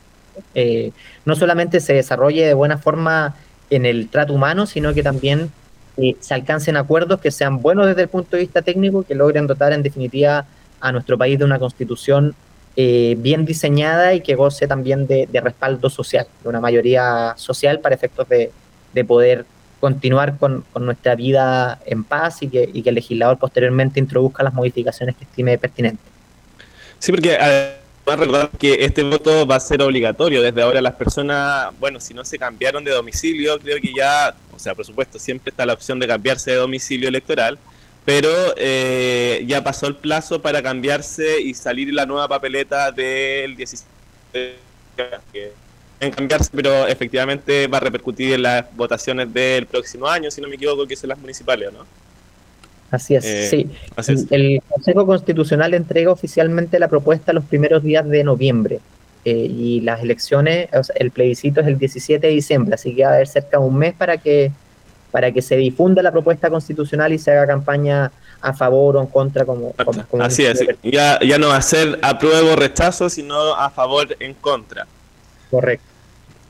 [0.56, 0.92] eh,
[1.26, 3.36] no solamente se desarrolle de buena forma
[3.70, 5.52] en el trato humano, sino que también
[5.98, 9.48] eh, se alcancen acuerdos que sean buenos desde el punto de vista técnico, que logren
[9.48, 10.46] dotar en definitiva
[10.80, 12.36] a nuestro país de una constitución
[12.76, 17.96] eh, bien diseñada y que goce también de, respaldo social, de una mayoría social para
[17.96, 19.46] efectos de poder
[19.84, 25.26] continuar con, nuestra vida en paz y que, el legislador posteriormente introduzca las modificaciones que
[25.26, 26.06] estime pertinentes.
[27.00, 30.42] Sí, porque además recordar que este voto va a ser obligatorio.
[30.42, 34.58] Desde ahora las personas, bueno, si no se cambiaron de domicilio, creo que ya, o
[34.58, 37.60] sea, por supuesto, siempre está la opción de cambiarse de domicilio electoral,
[38.06, 43.84] pero eh, ya pasó el plazo para cambiarse y salir la nueva papeleta del 17
[46.04, 50.48] en cambiarse, pero efectivamente va a repercutir en las votaciones del próximo año, si no
[50.48, 51.86] me equivoco, que son las municipales, ¿no?
[52.94, 53.70] Así es, eh, sí.
[54.30, 58.82] El Consejo Constitucional entrega oficialmente la propuesta los primeros días de noviembre
[59.26, 63.14] eh, y las elecciones, el plebiscito es el 17 de diciembre, así que va a
[63.16, 64.52] haber cerca de un mes para que,
[65.10, 68.12] para que se difunda la propuesta constitucional y se haga campaña
[68.42, 69.74] a favor o en contra como,
[70.20, 74.36] así es ya, ya no va a ser apruebo o rechazo sino a favor en
[74.36, 74.86] contra.
[75.50, 75.93] Correcto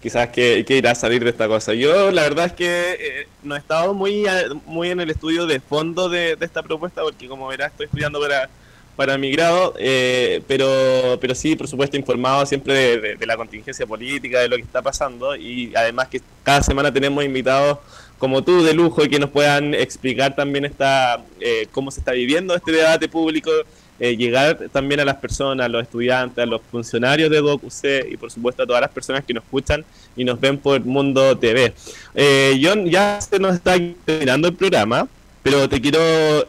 [0.04, 1.74] quizás que, que, irá a salir de esta cosa.
[1.74, 4.26] Yo la verdad es que eh, no he estado muy,
[4.66, 8.50] muy en el estudio de fondo de, esta propuesta, porque como verás estoy estudiando para,
[8.98, 14.42] para mi grado, eh, pero, pero sí, por supuesto, informado siempre de, la contingencia política,
[14.42, 17.78] de lo que está pasando, y además que cada semana tenemos invitados
[18.20, 22.12] como tú de lujo y que nos puedan explicar también esta, eh, cómo se está
[22.12, 23.52] viviendo este debate público
[24.00, 27.74] eh, llegar también a las personas, a los estudiantes, a los funcionarios de DOCUC
[28.12, 31.38] y por supuesto a todas las personas que nos escuchan y nos ven por Mundo
[31.38, 31.74] TV.
[32.16, 33.76] Eh, John, ya se nos está
[34.06, 35.08] terminando el programa,
[35.42, 36.00] pero te quiero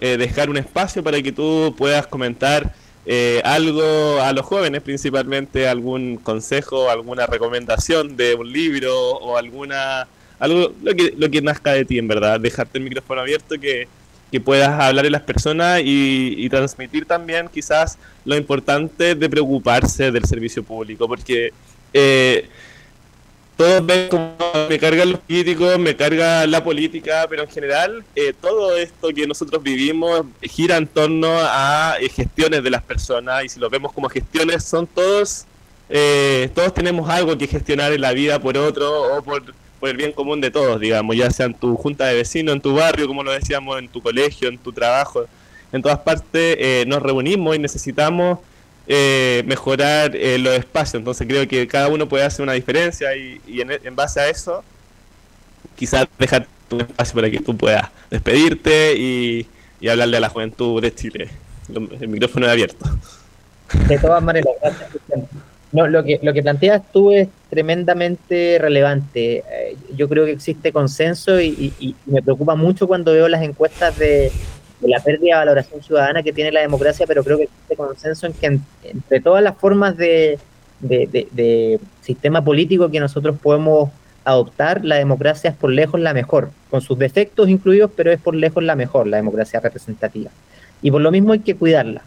[0.00, 2.72] eh, dejar un espacio para que tú puedas comentar
[3.07, 10.09] eh, algo a los jóvenes, principalmente algún consejo, alguna recomendación de un libro o alguna
[10.38, 13.88] algo lo que lo que nazca de ti en verdad, dejarte el micrófono abierto que
[14.34, 20.24] que puedas hablar a las personas y, transmitir también quizás lo importante de preocuparse del
[20.24, 21.52] servicio público, porque
[21.92, 22.48] eh,
[23.56, 24.34] todos ven como
[24.68, 29.24] me cargan los políticos, me carga la política, pero en general eh, todo esto que
[29.24, 33.92] nosotros vivimos gira en torno a eh, gestiones de las personas y si lo vemos
[33.92, 35.46] como gestiones son todos,
[36.56, 39.44] todos tenemos algo que gestionar en la vida por otro o por
[39.84, 42.62] por el bien común de todos, digamos, ya sea en tu junta de vecinos, en
[42.62, 45.26] tu barrio, como lo decíamos, en tu colegio, en tu trabajo,
[45.74, 48.38] en todas partes eh, nos reunimos y necesitamos
[48.86, 50.94] eh, mejorar eh, los espacios.
[50.94, 54.64] Entonces creo que cada uno puede hacer una diferencia y, en, base a eso,
[55.76, 59.46] quizás dejar tu espacio para que tú puedas despedirte y,
[59.82, 61.28] y hablarle a la juventud de Chile.
[62.00, 62.86] El micrófono es abierto.
[63.86, 64.88] De todas maneras, gracias,
[65.74, 69.38] no, lo que, lo que planteas tú es tremendamente relevante.
[69.38, 74.30] Eh, yo creo que existe consenso y, me preocupa mucho cuando veo las encuestas de,
[74.82, 78.32] la pérdida de valoración ciudadana que tiene la democracia, pero creo que existe consenso en
[78.34, 80.38] que entre todas las formas de,
[80.80, 83.90] de, sistema político que nosotros podemos
[84.24, 88.37] adoptar, la democracia es por lejos la mejor, con sus defectos incluidos, pero es por
[88.37, 90.30] lejos la mejor, la democracia representativa.
[90.82, 92.02] Y por lo mismo hay que cuidarla.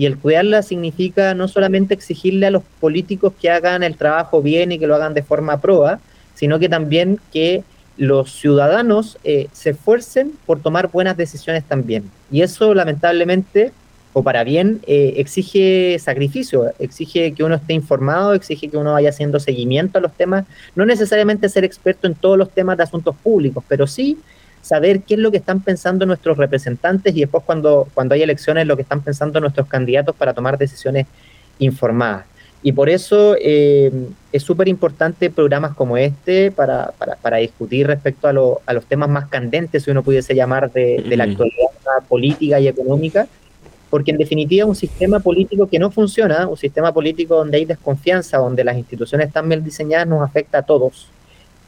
[0.00, 4.72] Y el cuidarla significa no solamente exigirle a los políticos que hagan el trabajo bien
[4.72, 6.00] y que lo hagan de forma proba,
[6.34, 7.64] sino que también que
[7.98, 12.10] los ciudadanos eh, se esfuercen por tomar buenas decisiones también.
[12.32, 13.72] Y eso lamentablemente,
[14.14, 19.10] o para bien, eh, exige sacrificio, exige que uno esté informado, exige que uno vaya
[19.10, 23.14] haciendo seguimiento a los temas, no necesariamente ser experto en todos los temas de asuntos
[23.16, 24.16] públicos, pero sí
[24.62, 28.66] saber qué es lo que están pensando nuestros representantes y después cuando, cuando hay elecciones
[28.66, 31.06] lo que están pensando nuestros candidatos para tomar decisiones
[31.58, 32.26] informadas.
[32.62, 33.90] Y por eso eh,
[34.32, 38.84] es súper importante programas como este para, para, para discutir respecto a, lo, a, los
[38.84, 41.68] temas más candentes, si uno pudiese llamar, de, de la actualidad
[42.06, 43.26] política y económica,
[43.88, 48.36] porque en definitiva un sistema político que no funciona, un sistema político donde hay desconfianza,
[48.36, 51.08] donde las instituciones están mal diseñadas, nos afecta a todos.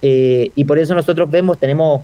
[0.03, 2.03] Eh, y por eso nosotros vemos, tenemos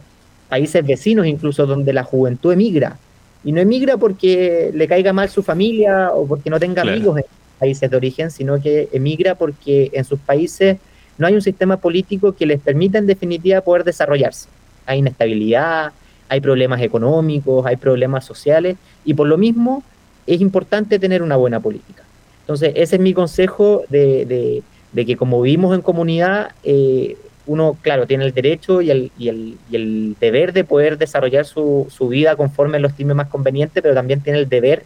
[0.49, 2.99] países vecinos incluso donde la juventud emigra.
[3.45, 7.25] Y no emigra porque le caiga mal su familia o porque no tenga amigos en
[7.59, 10.79] países de origen, sino que emigra porque en sus países
[11.19, 14.49] no hay un sistema político que les permita en definitiva poder desarrollarse.
[14.87, 15.93] Hay inestabilidad,
[16.29, 19.83] hay problemas económicos, hay problemas sociales y por lo mismo
[20.27, 22.03] es importante tener una buena política.
[22.41, 27.17] Entonces, ese es mi consejo de, de, que como vivimos en comunidad, eh,
[27.49, 31.47] uno, claro, tiene el derecho y el, y el, y el deber de poder desarrollar
[31.47, 34.85] su, su, vida conforme lo estime más conveniente, pero también tiene el deber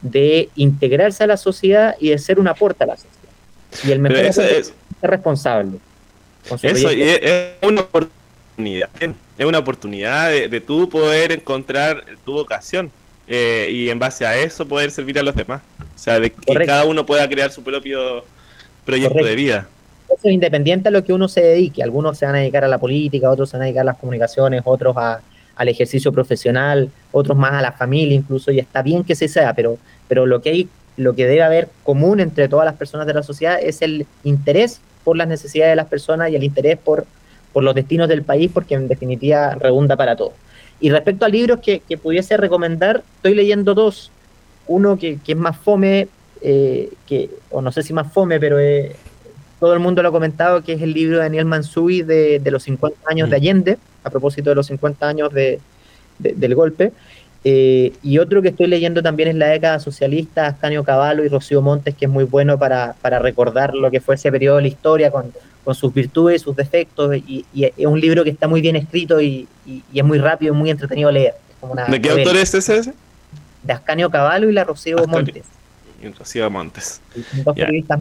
[0.00, 3.84] de integrarse a la sociedad y de ser un aporte a la sociedad.
[3.84, 4.64] Y el mejor es, ser
[5.02, 5.78] responsable.
[6.62, 12.90] Eso es una oportunidad, es una oportunidad de, de tú poder encontrar tu vocación
[13.26, 15.60] eh, y en base a eso poder servir a los demás.
[15.94, 18.24] O sea, de que cada uno pueda crear su propio
[18.86, 19.68] proyecto de vida
[20.08, 21.82] eso es independiente a lo que uno se dedique.
[21.82, 23.98] Algunos se van a dedicar a la política, otros se van a dedicar a las
[23.98, 25.20] comunicaciones, otros a,
[25.58, 29.54] al ejercicio profesional, otros más a la familia incluso, y está bien que se sea,
[29.54, 33.14] pero, pero lo, que hay, lo que debe haber común entre todas las personas de
[33.14, 37.06] la sociedad es el interés por las necesidades de las personas y el interés por,
[37.52, 40.32] por los destinos del país, porque en definitiva redunda para todos.
[40.80, 44.12] Y respecto a libros que, que pudiese recomendar, estoy leyendo dos.
[44.68, 46.08] Uno que, que es más fome,
[46.40, 48.94] eh, que, o no sé si más fome, pero es,
[49.58, 52.62] todo el mundo lo ha comentado, que es el libro de Daniel Mansui de, los
[52.62, 53.40] 50 años de mm.
[53.40, 55.60] Allende, a propósito de los 50 años de,
[56.18, 56.92] del golpe.
[57.44, 61.62] Eh, y otro que estoy leyendo también es La década socialista, Ascanio Cavallo y Rocío
[61.62, 65.10] Montes, que es muy bueno para, recordar lo que fue ese periodo de la historia
[65.10, 65.32] con,
[65.74, 69.46] sus virtudes, sus defectos, y, es un libro que está muy bien escrito y,
[69.94, 71.34] es muy rápido y muy entretenido leer.
[71.88, 72.94] ¿De qué autor es ese?
[73.62, 75.44] De Ascanio Cavallo y la Rocío Montes.
[76.02, 77.00] Y Rocío Montes.
[77.44, 78.00] Dos periodistas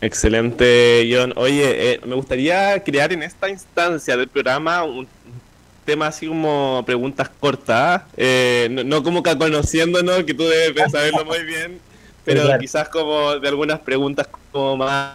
[0.00, 1.32] Excelente, John.
[1.36, 5.08] Oye, eh, me gustaría crear en esta instancia del programa un
[5.88, 11.42] tema así como preguntas cortas, eh, no, como que conociéndonos, que tú debes saberlo muy
[11.44, 11.80] bien,
[12.26, 15.14] pero quizás como de algunas preguntas como más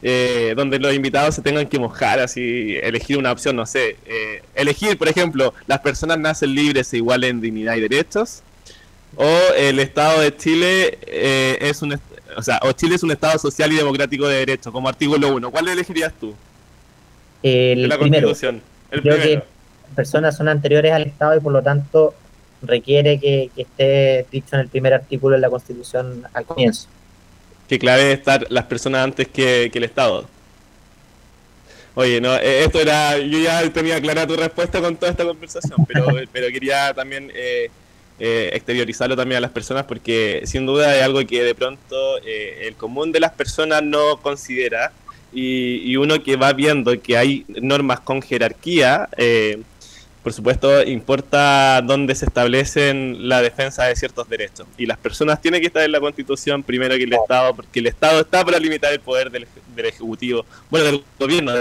[0.00, 4.42] eh, donde los invitados se tengan que mojar, así elegir una opción, no sé, eh,
[4.54, 8.42] elegir, por ejemplo, las personas nacen libres e iguales en dignidad y derechos,
[9.16, 10.98] o el Estado de Chile
[11.60, 12.00] es un,
[12.36, 15.50] o sea, o Chile es un Estado social y democrático de derecho, como artículo 1.
[15.50, 16.34] ¿Cuál elegirías tú?
[17.42, 18.62] El la Constitución.
[18.90, 19.42] El primero
[19.94, 22.14] personas son anteriores al Estado y por lo tanto
[22.62, 26.88] requiere que, esté dicho en el primer artículo de la Constitución al comienzo.
[27.68, 30.26] Que clave estar las personas antes que, el Estado.
[31.94, 35.84] Oye, no, eh, esto era, yo ya tenía clara tu respuesta con toda esta conversación,
[35.86, 37.70] pero, pero quería también eh,
[38.24, 42.74] eh, exteriorizarlo también a las personas porque sin duda es algo que de pronto el
[42.76, 44.92] común de las personas no considera
[45.32, 49.62] y, y, uno que va viendo que hay normas con jerarquía, eh,
[50.22, 54.66] por supuesto, importa dónde se establecen la defensa de ciertos derechos.
[54.76, 57.86] Y las personas tienen que estar en la Constitución primero que el Estado, porque el
[57.86, 61.52] Estado está para limitar el poder del, Ejecutivo, bueno, del gobierno,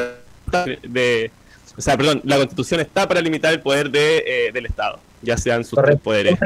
[0.84, 1.32] de,
[1.76, 5.38] o sea, perdón, la Constitución está para limitar el poder de, eh, del Estado, ya
[5.38, 6.38] sean sus tres poderes.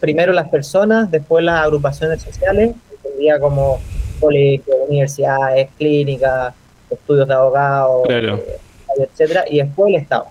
[0.00, 2.74] primero las personas, después las agrupaciones sociales,
[3.40, 3.80] como
[4.20, 6.54] colegios, universidades, clínicas,
[6.90, 8.58] estudios de abogados, eh,
[8.98, 10.26] etcétera, y después el Estado.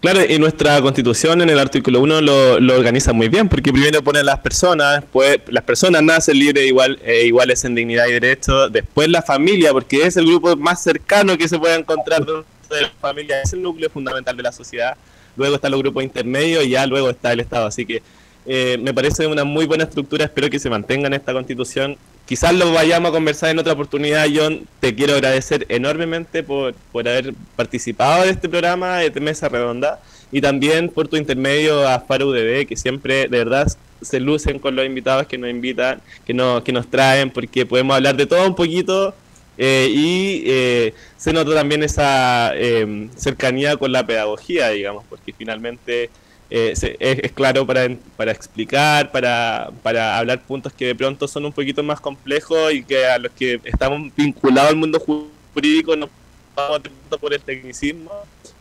[0.00, 4.18] Claro, y nuestra constitución en el artículo 1 lo, organiza muy bien, porque primero pone
[4.18, 8.68] a las personas, pues las personas nacen libres igual, eh, iguales en dignidad y derecho,
[8.68, 12.82] después la familia, porque es el grupo más cercano que se puede encontrar dentro de
[12.82, 14.94] la familia, es el núcleo fundamental de la sociedad,
[15.36, 18.02] luego están los grupos intermedios y ya luego está el Estado, así que
[18.44, 21.96] eh, me parece una muy buena estructura, espero que se mantenga en esta constitución.
[22.26, 24.66] Quizás lo vayamos a conversar en otra oportunidad, John.
[24.80, 30.40] Te quiero agradecer enormemente por, por haber participado de este programa de Mesa Redonda y
[30.40, 35.26] también por tu intermedio a Faro que siempre de verdad se lucen con los invitados
[35.26, 39.14] que nos invitan, que, nos, que nos traen, porque podemos hablar de todo un poquito
[39.58, 46.10] eh, y eh, se nota también esa eh, cercanía con la pedagogía, digamos, porque finalmente
[46.54, 51.52] eh, es, claro para, para explicar, para, para hablar puntos que de pronto son un
[51.52, 56.10] poquito más complejos y que a los que estamos vinculados al mundo jurídico no
[56.54, 56.82] vamos
[57.18, 58.10] por el tecnicismo,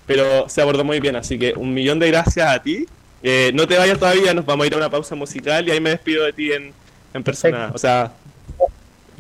[0.06, 2.86] pero se abordó muy bien, así que un millón de gracias a ti.
[3.24, 5.82] Eh, no te vayas todavía, nos vamos a ir a una pausa musical y ahí
[5.82, 6.74] me despido de ti en,
[7.14, 7.72] en persona.
[7.74, 8.14] O sea,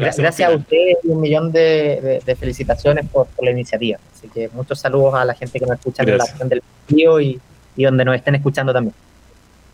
[0.01, 3.99] gracias, a ustedes y un millón de, felicitaciones por, la iniciativa.
[4.15, 7.19] Así que muchos saludos a la gente que nos escucha en la región del tío
[7.19, 7.39] y
[7.75, 8.95] y donde nos estén escuchando también.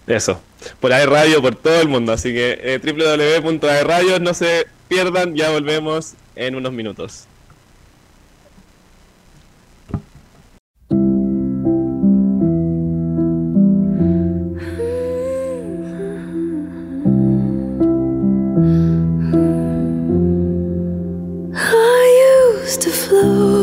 [0.05, 0.39] Eso,
[0.79, 2.13] por AE Radio, por todo el mundo.
[2.13, 7.25] Así que eh, www.aeradios, no se pierdan, ya volvemos en unos minutos.
[22.67, 23.56] used to flow.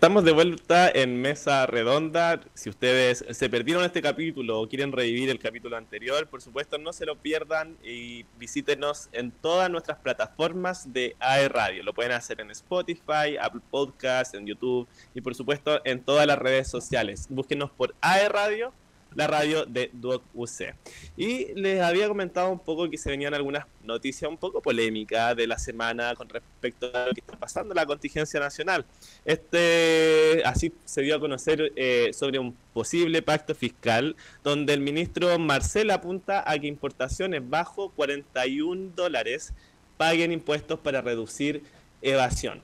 [0.00, 2.40] Estamos de vuelta en Mesa Redonda.
[2.54, 6.94] Si ustedes se perdieron este capítulo o quieren revivir el capítulo anterior, por supuesto no
[6.94, 11.82] se lo pierdan y visítenos en todas nuestras plataformas de AE Radio.
[11.82, 16.38] Lo pueden hacer en Spotify, Apple Podcasts, en YouTube y por supuesto en todas las
[16.38, 17.26] redes sociales.
[17.28, 18.72] Búsquenos por AE Radio
[19.14, 20.74] la radio de Duoc UC.
[21.16, 25.46] Y les había comentado un poco que se venían algunas noticias un poco polémicas de
[25.46, 28.84] la semana con respecto a lo que está pasando en la contingencia nacional.
[29.24, 35.38] Este, así se dio a conocer eh, sobre un posible pacto fiscal donde el ministro
[35.38, 39.52] Marcel apunta a que importaciones bajo 41 dólares
[39.96, 41.62] paguen impuestos para reducir
[42.02, 42.62] evasión.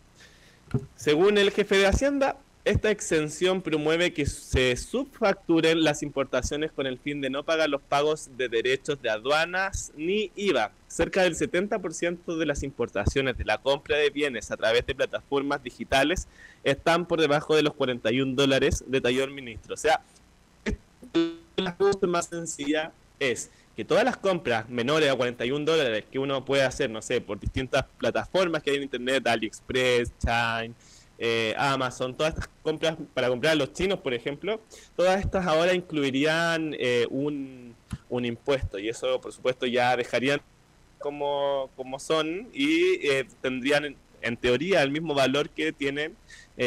[0.97, 6.99] Según el jefe de Hacienda, esta exención promueve que se subfacturen las importaciones con el
[6.99, 10.73] fin de no pagar los pagos de derechos de aduanas ni IVA.
[10.89, 15.63] Cerca del 70% de las importaciones de la compra de bienes a través de plataformas
[15.63, 16.27] digitales
[16.65, 19.75] están por debajo de los 41 dólares, detalló el ministro.
[19.75, 20.01] O sea,
[21.55, 22.91] la cosa más sencilla
[23.21, 27.21] es que todas las compras menores a 41 dólares que uno puede hacer, no sé,
[27.21, 30.75] por distintas plataformas que hay en Internet, AliExpress, Chine,
[31.19, 34.61] eh, Amazon, todas estas compras para comprar a los chinos, por ejemplo,
[34.97, 37.75] todas estas ahora incluirían eh, un,
[38.11, 40.41] impuesto y eso, por supuesto, ya dejarían
[40.99, 46.17] como, como son y eh, tendrían en, teoría el mismo valor que tienen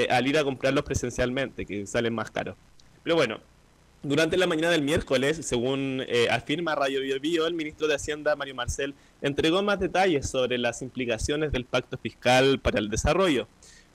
[0.10, 2.56] al ir a comprarlos presencialmente, que salen más caros.
[3.04, 3.42] Pero bueno,
[4.02, 8.56] durante la mañana del miércoles, según afirma Radio Bio, Bio, el ministro de Hacienda, Mario
[8.56, 13.50] Marcel, entregó más detalles sobre las implicaciones del Pacto Fiscal para el Desarrollo.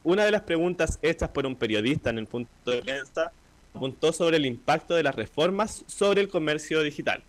[0.05, 3.33] Una de las preguntas hechas por un periodista en el punto de prensa
[3.75, 7.23] apuntó sobre el impacto de las reformas sobre el comercio digital.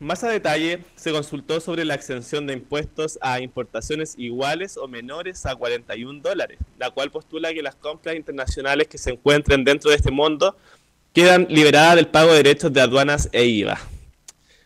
[0.00, 5.46] Más a detalle, se consultó sobre la exención de impuestos a importaciones iguales o menores
[5.46, 9.96] a 41 dólares, la cual postula que las compras internacionales que se encuentren dentro de
[9.96, 10.56] este mundo
[11.12, 13.78] quedan liberadas del pago de derechos de aduanas e IVA.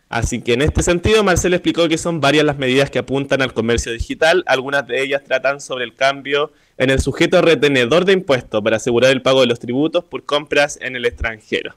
[0.09, 3.53] Así que en este sentido, Marcel explicó que son varias las medidas que apuntan al
[3.53, 4.43] comercio digital.
[4.47, 9.11] Algunas de ellas tratan sobre el cambio en el sujeto retenedor de impuestos para asegurar
[9.11, 11.75] el pago de los tributos por compras en el extranjero.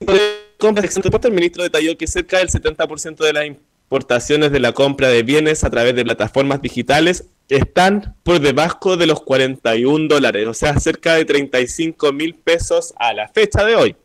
[0.00, 5.64] El ministro detalló que cerca del 70% de las importaciones de la compra de bienes
[5.64, 11.14] a través de plataformas digitales están por debajo de los 41 dólares, o sea, cerca
[11.14, 13.96] de 35 mil pesos a la fecha de hoy.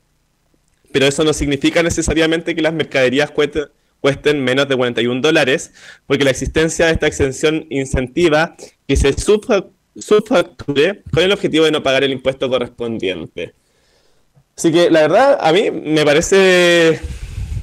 [0.92, 3.70] Pero eso no significa necesariamente que las mercaderías cuesten
[4.02, 5.74] cuesten menos de 41 dólares,
[6.08, 8.56] porque la existencia de esta exención incentiva
[8.88, 13.54] que se subfacture con el objetivo de no pagar el impuesto correspondiente.
[14.58, 17.00] Así que la verdad, a mí me parece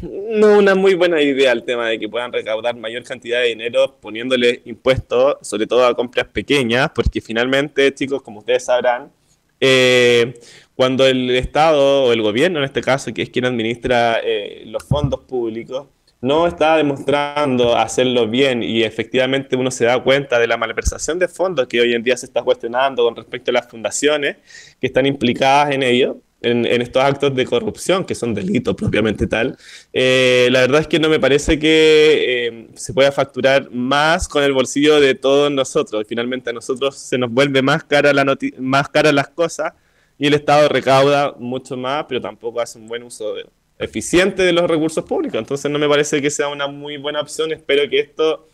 [0.03, 3.97] no una muy buena idea el tema de que puedan recaudar mayor cantidad de dinero
[4.01, 9.11] poniéndole impuestos, sobre todo a compras pequeñas, porque finalmente, chicos, como ustedes sabrán,
[9.61, 10.39] eh,
[10.74, 14.84] cuando el Estado o el gobierno, en este caso, que es quien administra eh, los
[14.84, 15.87] fondos públicos,
[16.21, 21.29] no está demostrando hacerlo bien y efectivamente uno se da cuenta de la malversación de
[21.29, 24.37] fondos que hoy en día se está cuestionando con respecto a las fundaciones
[24.81, 29.57] que están implicadas en ello, en, estos actos de corrupción, que son delitos propiamente tal,
[29.93, 34.43] eh, la verdad es que no me parece que eh, se pueda facturar más con
[34.43, 36.05] el bolsillo de todos nosotros.
[36.09, 39.73] Finalmente a nosotros se nos vuelve más cara, la más cara las cosas
[40.19, 43.47] y el Estado recauda mucho más, pero tampoco hace un buen uso de
[43.79, 45.39] eficiente de los recursos públicos.
[45.39, 47.53] Entonces no me parece que sea una muy buena opción.
[47.53, 48.49] Espero que esto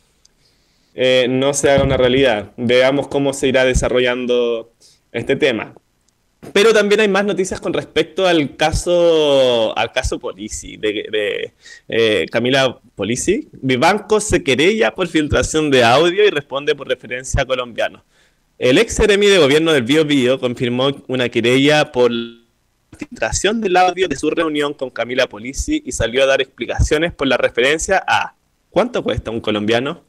[0.94, 2.52] eh, no se haga una realidad.
[2.56, 4.72] Veamos cómo se irá desarrollando
[5.12, 5.74] este tema.
[6.52, 11.52] Pero también hay más noticias con respecto al caso al caso Polisi, de,
[11.88, 13.48] eh, Camila Polisi.
[13.52, 18.04] Vivanco se querella por filtración de audio y responde por referencia a colombiano.
[18.58, 22.10] El ex seremi de gobierno del Bio Bio confirmó una querella por
[23.08, 27.26] filtración del audio de su reunión con Camila Polisi y salió a dar explicaciones por
[27.26, 28.34] la referencia a
[28.70, 30.04] ¿cuánto cuesta un colombiano?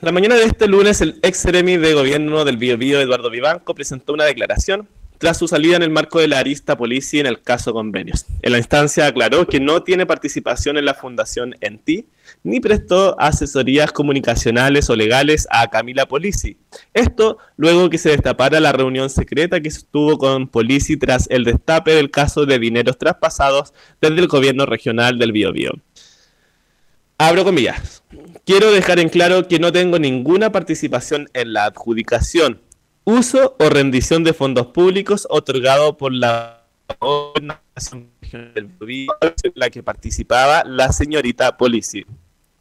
[0.00, 3.74] La mañana de este lunes, el ex seremi de gobierno del Bio Bio, Eduardo Vivanco,
[3.74, 4.88] presentó una declaración
[5.18, 8.26] tras su salida en el marco de la arista Polisi en el caso convenios.
[8.42, 12.06] En la instancia aclaró que no tiene participación en la fundación ENTI,
[12.44, 16.58] ni prestó asesorías comunicacionales o legales a Camila Polisi.
[16.92, 21.94] Esto luego que se destapara la reunión secreta que estuvo con Polisi tras el destape
[21.94, 25.72] del caso de dineros traspasados desde el gobierno regional del Biobío.
[27.16, 28.02] Abro comillas.
[28.44, 32.60] Quiero dejar en claro que no tengo ninguna participación en la adjudicación,
[33.04, 36.60] uso o rendición de fondos públicos otorgado por la
[38.32, 38.68] del
[39.54, 42.04] la que participaba la señorita Polisi.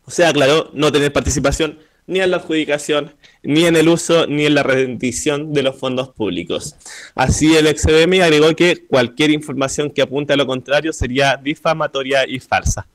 [0.05, 4.45] O sea, aclaró no tener participación ni en la adjudicación, ni en el uso, ni
[4.45, 6.75] en la rendición de los fondos públicos.
[7.15, 12.39] Así, el XBM agregó que cualquier información que apunte a lo contrario sería difamatoria y
[12.39, 12.87] falsa.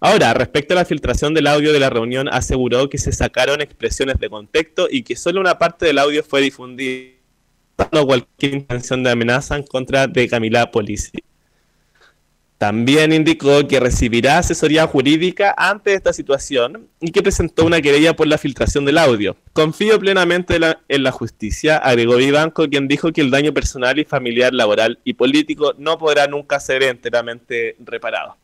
[0.00, 4.18] Ahora, respecto a la filtración del audio de la reunión, aseguró que se sacaron expresiones
[4.18, 7.12] de contexto y que solo una parte del audio fue difundida,
[8.04, 11.22] cualquier intención de amenaza en contra de Camila Polisi.
[12.58, 18.26] También indicó que recibirá asesoría jurídica ante esta situación y que presentó una querella por
[18.28, 19.36] la filtración del audio.
[19.52, 24.54] Confío plenamente en la, justicia, agregó Vivanco, quien dijo que el daño personal y familiar,
[24.54, 28.36] laboral y político no podrá nunca ser enteramente reparado.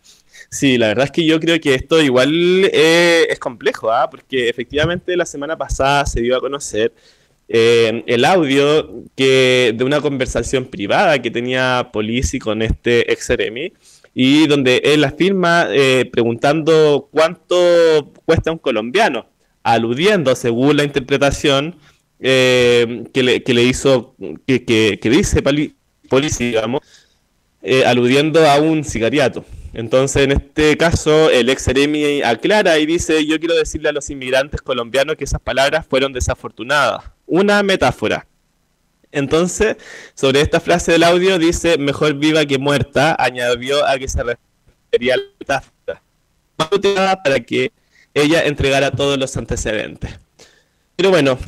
[0.51, 2.31] Sí, la verdad es que yo creo que esto igual
[2.71, 4.11] eh, es complejo, ¿ah?
[4.11, 6.93] porque efectivamente la semana pasada se dio a conocer
[7.49, 13.73] eh, el audio que, de una conversación privada que tenía Polisi con este ex Eremi
[14.15, 19.27] y donde él afirma eh, preguntando cuánto cuesta un colombiano,
[19.63, 21.77] aludiendo, según la interpretación
[22.21, 24.15] eh, que, le, que, le, hizo,
[24.47, 25.43] que, que, dice
[26.09, 26.81] policía, digamos,
[27.63, 29.45] eh, aludiendo a un sicariato.
[29.73, 34.11] Entonces, en este caso, el ex Eremi aclara y dice, yo quiero decirle a los
[34.11, 37.05] inmigrantes colombianos que esas palabras fueron desafortunadas.
[37.27, 38.27] Una metáfora.
[39.13, 39.77] Entonces,
[40.15, 45.15] sobre esta frase del audio dice, mejor viva que muerta, añadió a que se refería
[45.15, 47.71] a la metáfora, para que
[48.15, 50.19] ella entregara todos los antecedentes.
[50.97, 51.39] Pero bueno,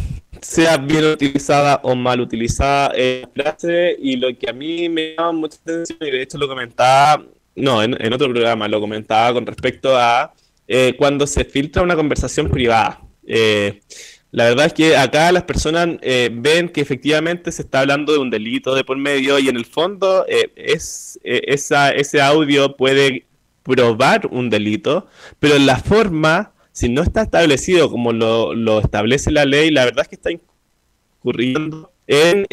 [0.43, 5.33] sea bien utilizada o mal utilizada la frase, y lo que a mí me llama
[5.33, 7.25] mucha atención, y de hecho lo comentaba,
[7.57, 10.35] no, en, otro programa, lo comentaba con respecto a
[10.69, 13.01] eh, cuando se filtra una conversación privada.
[13.27, 13.81] Eh,
[14.35, 18.19] la verdad es que acá las personas eh, ven que efectivamente se está hablando de
[18.19, 22.77] un delito de por medio y en el fondo eh, es, eh, esa, ese audio
[22.77, 23.27] puede
[23.63, 25.07] probar un delito,
[25.39, 30.03] pero la forma, si no está establecido como lo, lo establece la ley, la verdad
[30.03, 32.45] es que está incurriendo en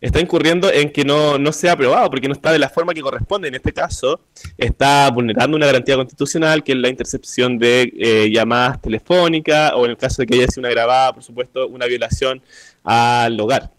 [0.00, 3.02] está incurriendo en que no, no sea aprobado, porque no está de la forma que
[3.02, 3.48] corresponde.
[3.48, 4.20] En este caso,
[4.56, 9.92] está vulnerando una garantía constitucional, que es la intercepción de eh, llamadas telefónicas, o en
[9.92, 12.42] el caso de que haya sido una grabada, por supuesto, una violación
[12.82, 13.70] al hogar.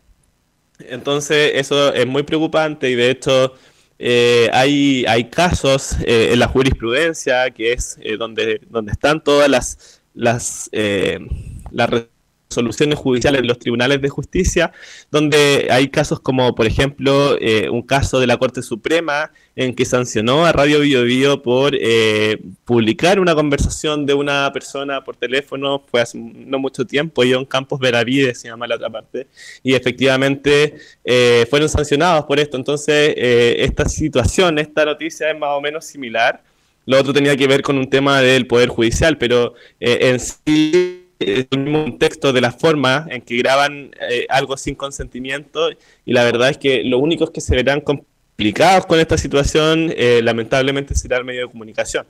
[0.79, 3.53] Entonces, eso es muy preocupante y de hecho
[3.99, 10.01] eh, hay, hay casos eh, en la jurisprudencia, que es donde, donde están todas las,
[10.13, 10.69] las,
[11.71, 11.89] las
[12.51, 14.71] soluciones judiciales en los tribunales de justicia,
[15.09, 19.85] donde hay casos como, por ejemplo, eh, un caso de la Corte Suprema en que
[19.85, 25.83] sancionó a Radio Bio, Bio por eh, publicar una conversación de una persona por teléfono,
[25.89, 29.27] fue hace no mucho tiempo, en Campos Veravide se llama la otra parte,
[29.63, 32.57] y efectivamente eh, fueron sancionados por esto.
[32.57, 36.41] Entonces, esta situación, esta noticia es más o menos similar.
[36.85, 41.59] Lo otro tenía que ver con un tema del Poder Judicial, pero en sí el
[41.59, 45.69] mismo contexto de la forma en que graban eh, algo sin consentimiento
[46.05, 50.21] y la verdad es que lo únicos que se verán complicados con esta situación eh,
[50.23, 52.05] lamentablemente será el medio de comunicación.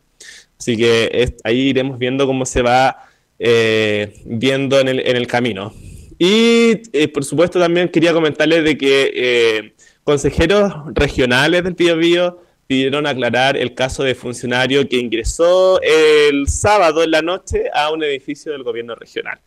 [0.58, 2.98] Así que ahí iremos viendo cómo se va
[3.40, 5.74] eh, viendo en el, en el, camino.
[6.20, 6.76] Y
[7.08, 12.40] por supuesto también quería comentarles de que consejeros regionales del Pío Bío
[12.72, 18.02] pidieron aclarar el caso de funcionario que ingresó el sábado en la noche a un
[18.02, 19.38] edificio del gobierno regional.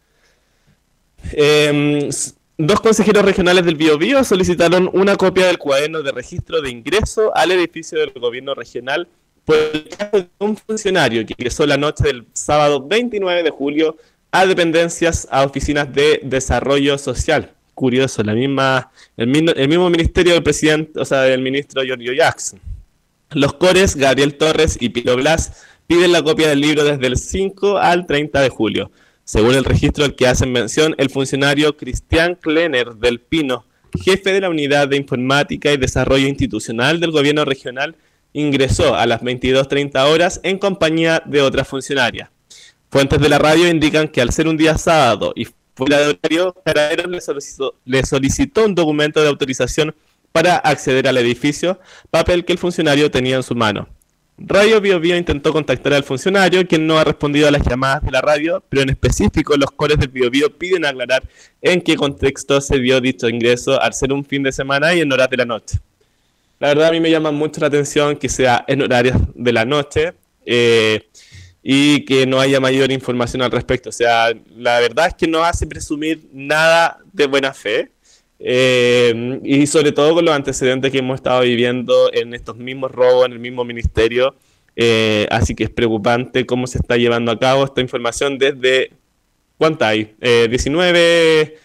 [1.33, 2.11] Em,
[2.59, 7.51] dos consejeros regionales del Biobío solicitaron una copia del cuaderno de registro de ingreso al
[7.53, 9.09] edificio del gobierno regional
[9.47, 13.97] por el caso de un funcionario que ingresó la noche del sábado 29 de julio
[14.33, 17.55] a dependencias, a oficinas de desarrollo social.
[17.73, 22.61] Curioso, la misma, el mismo, ministerio del presidente, o sea, del ministro Giorgio Jackson.
[23.31, 27.79] Los cores Gabriel Torres y Pilo Blas piden la copia del libro desde el 5
[27.79, 28.91] al 30 de julio.
[29.25, 33.65] Según el registro al que hacen mención, el funcionario Cristian Klenner del Pino,
[34.03, 37.97] jefe de la Unidad de Informática y Desarrollo Institucional del Gobierno Regional,
[38.33, 42.31] ingresó a las 22.30 horas en compañía de otra funcionaria.
[42.91, 46.55] Fuentes de la radio indican que al ser un día sábado y fuera de horario,
[47.85, 49.95] le solicitó un documento de autorización
[50.35, 51.79] para acceder al edificio,
[52.11, 53.89] papel que el funcionario tenía en su mano.
[54.37, 58.21] Radio Bio, intentó contactar al funcionario, quien no ha respondido a las llamadas de la
[58.21, 61.23] radio, pero en específico los cores del Bio piden aclarar
[61.63, 65.13] en qué contexto se dio dicho ingreso al ser un fin de semana y en
[65.13, 65.79] horas de la noche.
[66.59, 69.65] La verdad a mí me llama mucho la atención que sea en horarios de la
[69.65, 70.15] noche
[70.45, 71.07] eh,
[71.63, 73.91] y que no haya mayor información al respecto.
[73.91, 77.94] O sea, la verdad es que no hace presumir nada de buena fe.
[78.47, 83.25] Eh, y sobre todo con los antecedentes que hemos estado viviendo en estos mismos robos,
[83.25, 84.37] en el mismo ministerio.
[84.77, 88.93] Eh, así que es preocupante cómo se está llevando a cabo esta información desde...
[89.57, 90.15] ¿Cuánta hay?
[90.21, 91.57] 19,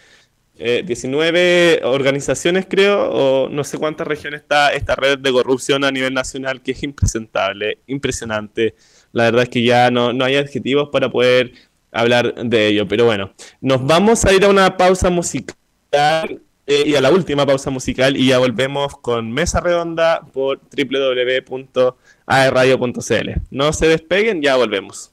[0.59, 5.91] eh, 19 organizaciones creo, o no sé cuántas regiones está esta red de corrupción a
[5.91, 8.75] nivel nacional que es impresentable, impresionante.
[9.11, 11.51] La verdad es que ya no, no hay adjetivos para poder
[11.91, 12.87] hablar de ello.
[12.87, 16.39] Pero bueno, nos vamos a ir a una pausa musical
[16.69, 23.29] eh, y a la última pausa musical y ya volvemos con Mesa Redonda por www.aerradio.cl.
[23.49, 25.09] No se despeguen, ya volvemos.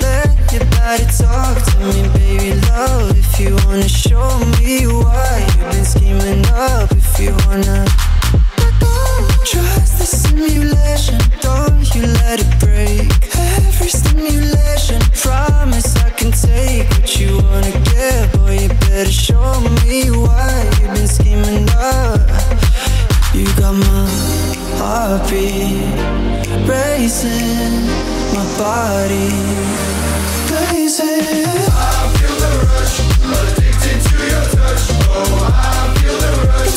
[0.00, 3.16] let your body talk to me, baby love.
[3.16, 7.84] If you wanna show me why you've been scheming up, if you wanna.
[9.44, 13.06] Trust the simulation, don't you let it break
[13.36, 20.70] Every stimulation, promise I can take you wanna get, boy, you better show me why
[20.80, 22.20] You've been scheming up
[23.34, 24.23] You got my
[24.84, 25.80] heartbeat
[26.68, 27.88] racing,
[28.36, 29.32] my body.
[31.72, 32.96] I feel the rush,
[33.48, 34.84] addicted to your touch.
[35.08, 36.73] Oh, I feel the rush.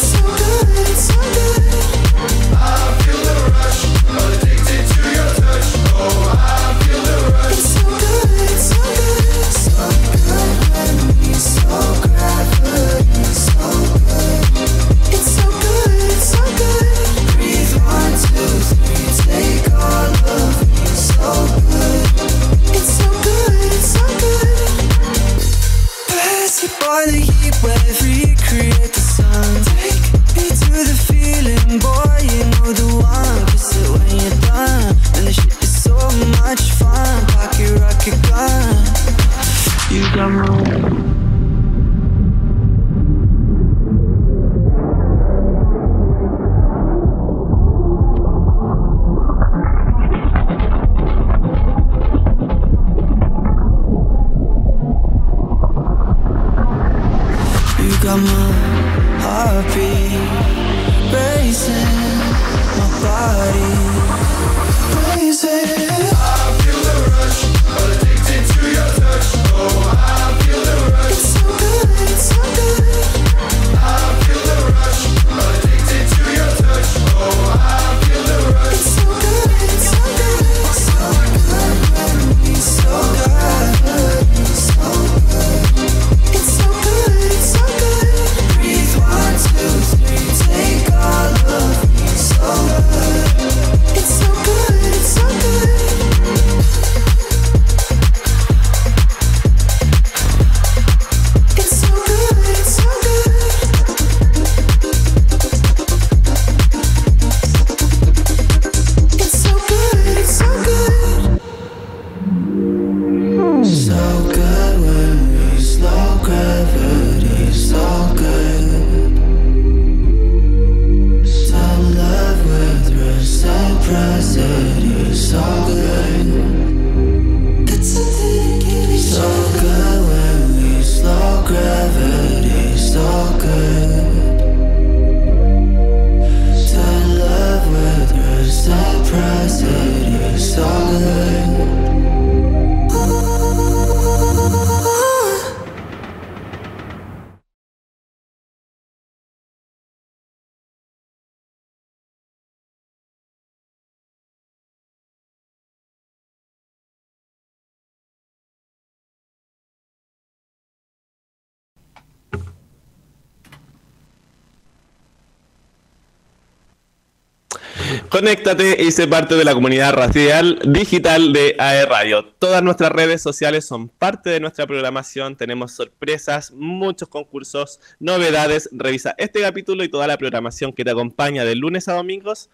[168.09, 172.25] Conéctate y sé parte de la comunidad radial digital de AE Radio.
[172.25, 175.35] Todas nuestras redes sociales son parte de nuestra programación.
[175.35, 178.69] Tenemos sorpresas, muchos concursos, novedades.
[178.71, 182.49] Revisa este capítulo y toda la programación que te acompaña de lunes a domingos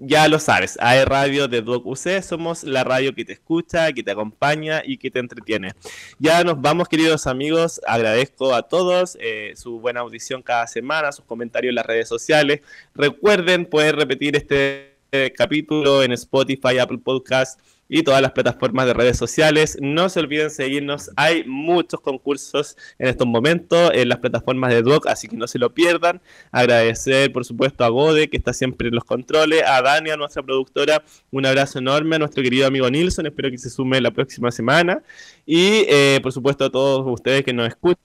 [0.00, 4.02] ya lo sabes, AE Radio de Doc UC somos la radio que te escucha, que
[4.02, 5.72] te acompaña y que te entretiene.
[6.18, 7.80] Ya nos vamos, queridos amigos.
[7.86, 12.62] Agradezco a todos eh, su buena audición cada semana, sus comentarios en las redes sociales.
[12.94, 14.91] Recuerden poder repetir este
[15.36, 19.76] capítulo en Spotify, Apple Podcast y todas las plataformas de redes sociales.
[19.82, 25.06] No se olviden seguirnos, hay muchos concursos en estos momentos en las plataformas de Doc,
[25.08, 26.22] así que no se lo pierdan.
[26.50, 30.42] Agradecer, por supuesto, a Gode, que está siempre en los controles, a Dani, a nuestra
[30.42, 34.50] productora, un abrazo enorme, a nuestro querido amigo Nilsson, espero que se sume la próxima
[34.50, 35.02] semana.
[35.44, 38.02] Y, eh, por supuesto, a todos ustedes que nos escuchan.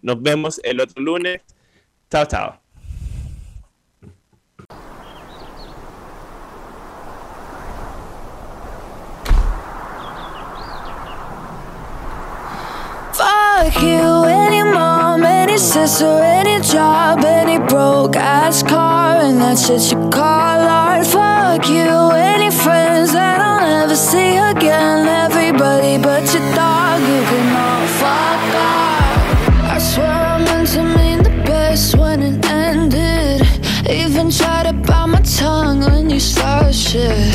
[0.00, 1.40] Nos vemos el otro lunes.
[2.08, 2.65] Chao, chao.
[13.56, 19.90] Fuck you, any mom, any sister, any job, any broke ass car, and that shit
[19.90, 21.06] you call art.
[21.06, 25.08] Fuck you, any friends that I'll never see again.
[25.08, 29.72] Everybody but your dog, you can all fuck off.
[29.72, 33.40] I swear I meant to mean the best when it ended.
[33.88, 37.34] Even tried to bite my tongue when you started shit.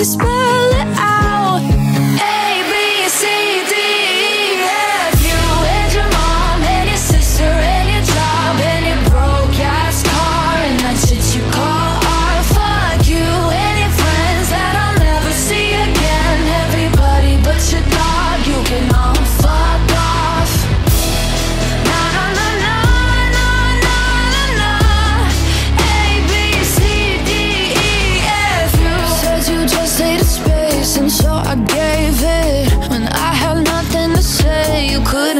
[0.00, 0.69] So let me spell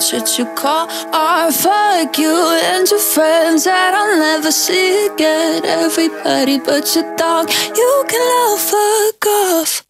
[0.00, 1.54] that you call art.
[1.54, 2.34] Fuck you
[2.64, 5.64] and your friends that I'll never see again.
[5.64, 9.89] Everybody but your dog, you can all fuck off.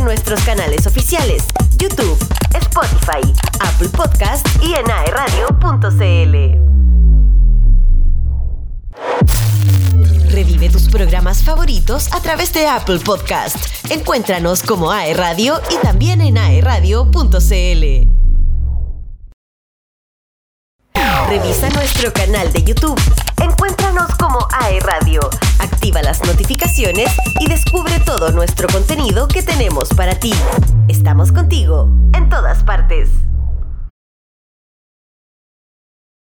[0.00, 1.44] nuestros canales oficiales,
[1.76, 2.18] YouTube,
[2.54, 6.60] Spotify, Apple Podcast y en aeradio.cl.
[10.30, 13.56] Revive tus programas favoritos a través de Apple Podcast.
[13.90, 18.08] Encuéntranos como AE Radio y también en aeradio.cl.
[21.28, 23.00] Revisa nuestro canal de YouTube.
[23.42, 25.20] Encuéntranos como AE Radio.
[25.58, 27.10] Activa las notificaciones
[27.40, 30.32] y descubre todo nuestro contenido que tenemos para ti.
[30.88, 33.08] Estamos contigo en todas partes.